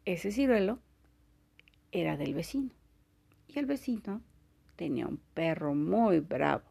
Ese 0.08 0.32
ciruelo 0.32 0.80
era 1.92 2.16
del 2.16 2.34
vecino 2.34 2.72
y 3.50 3.60
el 3.60 3.66
vecino 3.66 4.22
tenía 4.78 5.06
un 5.06 5.18
perro 5.34 5.76
muy 5.76 6.22
bravo. 6.22 6.64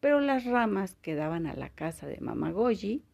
Pero 0.00 0.20
las 0.20 0.46
ramas 0.46 0.96
que 1.02 1.14
daban 1.14 1.46
a 1.46 1.52
la 1.52 1.68
casa 1.68 2.06
de 2.06 2.18
Mamagoyi 2.18 3.04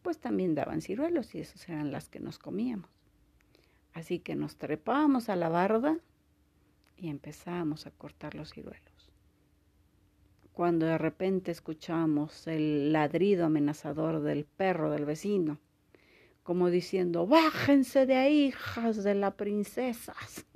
pues 0.00 0.16
también 0.16 0.54
daban 0.54 0.80
ciruelos 0.80 1.34
y 1.34 1.40
esas 1.40 1.68
eran 1.68 1.92
las 1.92 2.08
que 2.08 2.18
nos 2.18 2.38
comíamos. 2.38 2.88
Así 3.92 4.20
que 4.20 4.34
nos 4.36 4.56
trepábamos 4.56 5.28
a 5.28 5.36
la 5.36 5.50
barda 5.50 5.98
y 6.96 7.10
empezábamos 7.10 7.86
a 7.86 7.90
cortar 7.90 8.34
los 8.34 8.54
ciruelos. 8.54 9.12
Cuando 10.54 10.86
de 10.86 10.96
repente 10.96 11.50
escuchamos 11.50 12.46
el 12.46 12.90
ladrido 12.90 13.44
amenazador 13.44 14.22
del 14.22 14.46
perro 14.46 14.90
del 14.90 15.04
vecino, 15.04 15.58
como 16.46 16.70
diciendo, 16.70 17.26
bájense 17.26 18.06
de 18.06 18.14
ahí, 18.14 18.44
hijas 18.44 19.02
de 19.02 19.16
las 19.16 19.34
princesas. 19.34 20.46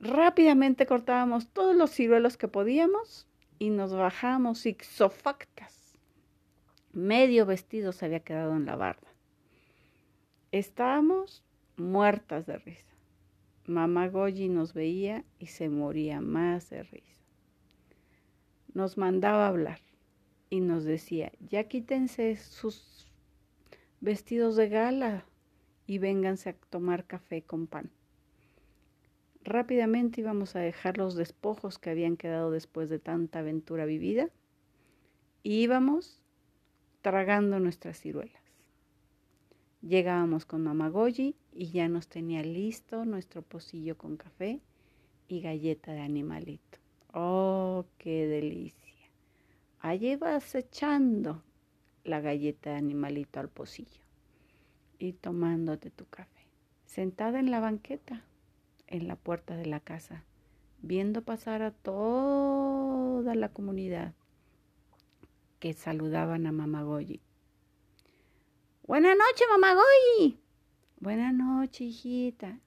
Rápidamente 0.00 0.84
cortábamos 0.84 1.48
todos 1.48 1.74
los 1.74 1.90
ciruelos 1.92 2.36
que 2.36 2.46
podíamos 2.46 3.26
y 3.58 3.70
nos 3.70 3.94
bajamos 3.94 4.66
ixofactas 4.66 5.96
Medio 6.92 7.46
vestido 7.46 7.92
se 7.92 8.04
había 8.04 8.20
quedado 8.20 8.54
en 8.54 8.66
la 8.66 8.76
barda. 8.76 9.08
Estábamos 10.52 11.42
muertas 11.78 12.44
de 12.44 12.58
risa. 12.58 12.94
Mamá 13.64 14.08
Goyi 14.08 14.50
nos 14.50 14.74
veía 14.74 15.24
y 15.38 15.46
se 15.46 15.70
moría 15.70 16.20
más 16.20 16.68
de 16.68 16.82
risa. 16.82 17.18
Nos 18.74 18.98
mandaba 18.98 19.48
hablar 19.48 19.80
y 20.50 20.60
nos 20.60 20.84
decía, 20.84 21.32
ya 21.40 21.64
quítense 21.64 22.36
sus 22.36 23.10
vestidos 24.00 24.56
de 24.56 24.68
gala 24.68 25.24
y 25.86 25.98
vénganse 25.98 26.50
a 26.50 26.56
tomar 26.70 27.06
café 27.06 27.42
con 27.42 27.66
pan. 27.66 27.90
Rápidamente 29.42 30.22
íbamos 30.22 30.56
a 30.56 30.60
dejar 30.60 30.96
los 30.96 31.14
despojos 31.16 31.78
que 31.78 31.90
habían 31.90 32.16
quedado 32.16 32.50
después 32.50 32.88
de 32.88 32.98
tanta 32.98 33.40
aventura 33.40 33.84
vivida 33.84 34.30
y 35.42 35.60
íbamos 35.62 36.22
tragando 37.02 37.60
nuestras 37.60 38.00
ciruelas. 38.00 38.42
Llegábamos 39.82 40.46
con 40.46 40.62
Mamá 40.62 40.88
Goyi 40.88 41.36
y 41.52 41.70
ya 41.70 41.88
nos 41.88 42.08
tenía 42.08 42.42
listo 42.42 43.04
nuestro 43.04 43.42
pocillo 43.42 43.98
con 43.98 44.16
café 44.16 44.62
y 45.28 45.42
galleta 45.42 45.92
de 45.92 46.00
animalito. 46.00 46.78
¡Oh, 47.12 47.84
qué 47.98 48.26
delicia! 48.26 48.83
Allí 49.84 50.16
vas 50.16 50.54
echando 50.54 51.42
la 52.04 52.22
galleta 52.22 52.70
de 52.70 52.76
animalito 52.76 53.38
al 53.38 53.50
pocillo. 53.50 54.00
y 54.98 55.12
tomándote 55.12 55.90
tu 55.90 56.06
café, 56.06 56.48
sentada 56.86 57.38
en 57.38 57.50
la 57.50 57.60
banqueta, 57.60 58.24
en 58.86 59.08
la 59.08 59.16
puerta 59.16 59.56
de 59.56 59.66
la 59.66 59.80
casa, 59.80 60.24
viendo 60.80 61.20
pasar 61.20 61.60
a 61.60 61.70
toda 61.70 63.34
la 63.34 63.50
comunidad 63.50 64.14
que 65.60 65.74
saludaban 65.74 66.46
a 66.46 66.52
Mamá 66.52 66.82
Goyi. 66.82 67.20
Buenas 68.86 69.18
noches, 69.18 69.46
Mamá 69.50 69.74
Goyi. 69.74 70.40
Buenas 70.98 71.34
noches, 71.34 71.82
hijita. 71.82 72.58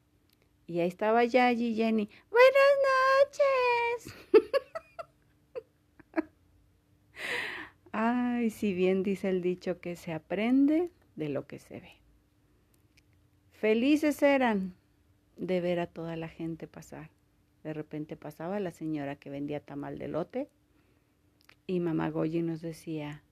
Y 0.68 0.82
ahí 0.82 0.88
estaba 0.88 1.26
Yayi 1.26 1.70
y 1.70 1.76
Jenny. 1.76 2.10
Buenas 2.30 2.74
noches. 3.24 3.67
Ay, 8.00 8.52
si 8.52 8.76
bien 8.76 9.02
dice 9.02 9.28
el 9.28 9.42
dicho 9.42 9.82
que 9.82 9.96
se 9.96 10.14
aprende 10.14 10.92
de 11.16 11.30
lo 11.30 11.48
que 11.48 11.58
se 11.58 11.80
ve. 11.80 11.94
Felices 13.54 14.22
eran 14.22 14.76
de 15.36 15.62
ver 15.62 15.80
a 15.80 15.88
toda 15.88 16.16
la 16.16 16.28
gente 16.28 16.68
pasar. 16.68 17.10
De 17.64 17.74
repente 17.74 18.16
pasaba 18.16 18.60
la 18.60 18.70
señora 18.70 19.16
que 19.16 19.32
vendía 19.32 19.62
tamal 19.62 19.98
de 19.98 20.10
lote 20.10 20.48
y 21.66 21.80
mamá 21.80 22.12
Goyi 22.12 22.44
nos 22.44 22.62
decía, 22.62 23.24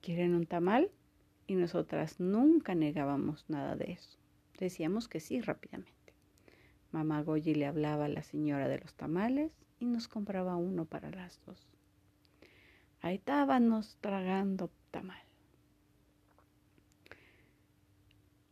¿quieren 0.00 0.34
un 0.34 0.46
tamal? 0.46 0.90
Y 1.46 1.56
nosotras 1.56 2.18
nunca 2.18 2.74
negábamos 2.74 3.44
nada 3.48 3.76
de 3.76 3.92
eso. 3.92 4.16
Decíamos 4.58 5.08
que 5.08 5.20
sí 5.20 5.42
rápidamente. 5.42 6.14
Mamá 6.90 7.22
Goyi 7.22 7.54
le 7.54 7.66
hablaba 7.66 8.06
a 8.06 8.08
la 8.08 8.22
señora 8.22 8.66
de 8.66 8.78
los 8.78 8.94
tamales 8.94 9.52
y 9.78 9.84
nos 9.84 10.08
compraba 10.08 10.56
uno 10.56 10.86
para 10.86 11.10
las 11.10 11.38
dos. 11.44 11.75
Ahí 13.06 13.14
estábamos 13.14 13.96
tragando 14.00 14.68
tamal. 14.90 15.22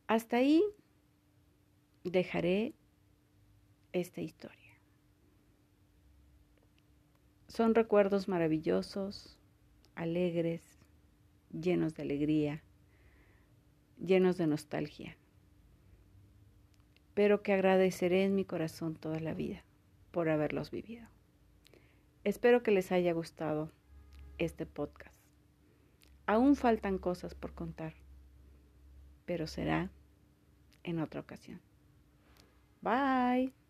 Hasta 0.07 0.37
ahí 0.37 0.63
dejaré 2.05 2.73
esta 3.93 4.21
historia. 4.21 4.79
Son 7.49 7.75
recuerdos 7.75 8.29
maravillosos, 8.29 9.37
alegres, 9.97 10.63
llenos 11.51 11.97
de 11.97 12.05
alegría, 12.05 12.63
llenos 13.99 14.37
de 14.37 14.47
nostalgia, 14.47 15.17
pero 17.15 17.43
que 17.43 17.55
agradeceré 17.55 18.23
en 18.23 18.37
mi 18.37 18.45
corazón 18.45 18.95
toda 18.95 19.19
la 19.19 19.35
vida 19.35 19.65
por 20.13 20.29
haberlos 20.29 20.71
vivido. 20.71 21.09
Espero 22.23 22.63
que 22.63 22.71
les 22.71 22.93
haya 22.93 23.13
gustado 23.13 23.73
este 24.39 24.67
podcast. 24.67 25.19
Aún 26.27 26.57
faltan 26.57 26.99
cosas 26.99 27.35
por 27.35 27.55
contar, 27.55 27.95
pero 29.27 29.47
será 29.47 29.91
en 30.83 31.01
otra 31.01 31.21
ocasión. 31.21 31.61
Bye. 32.81 33.64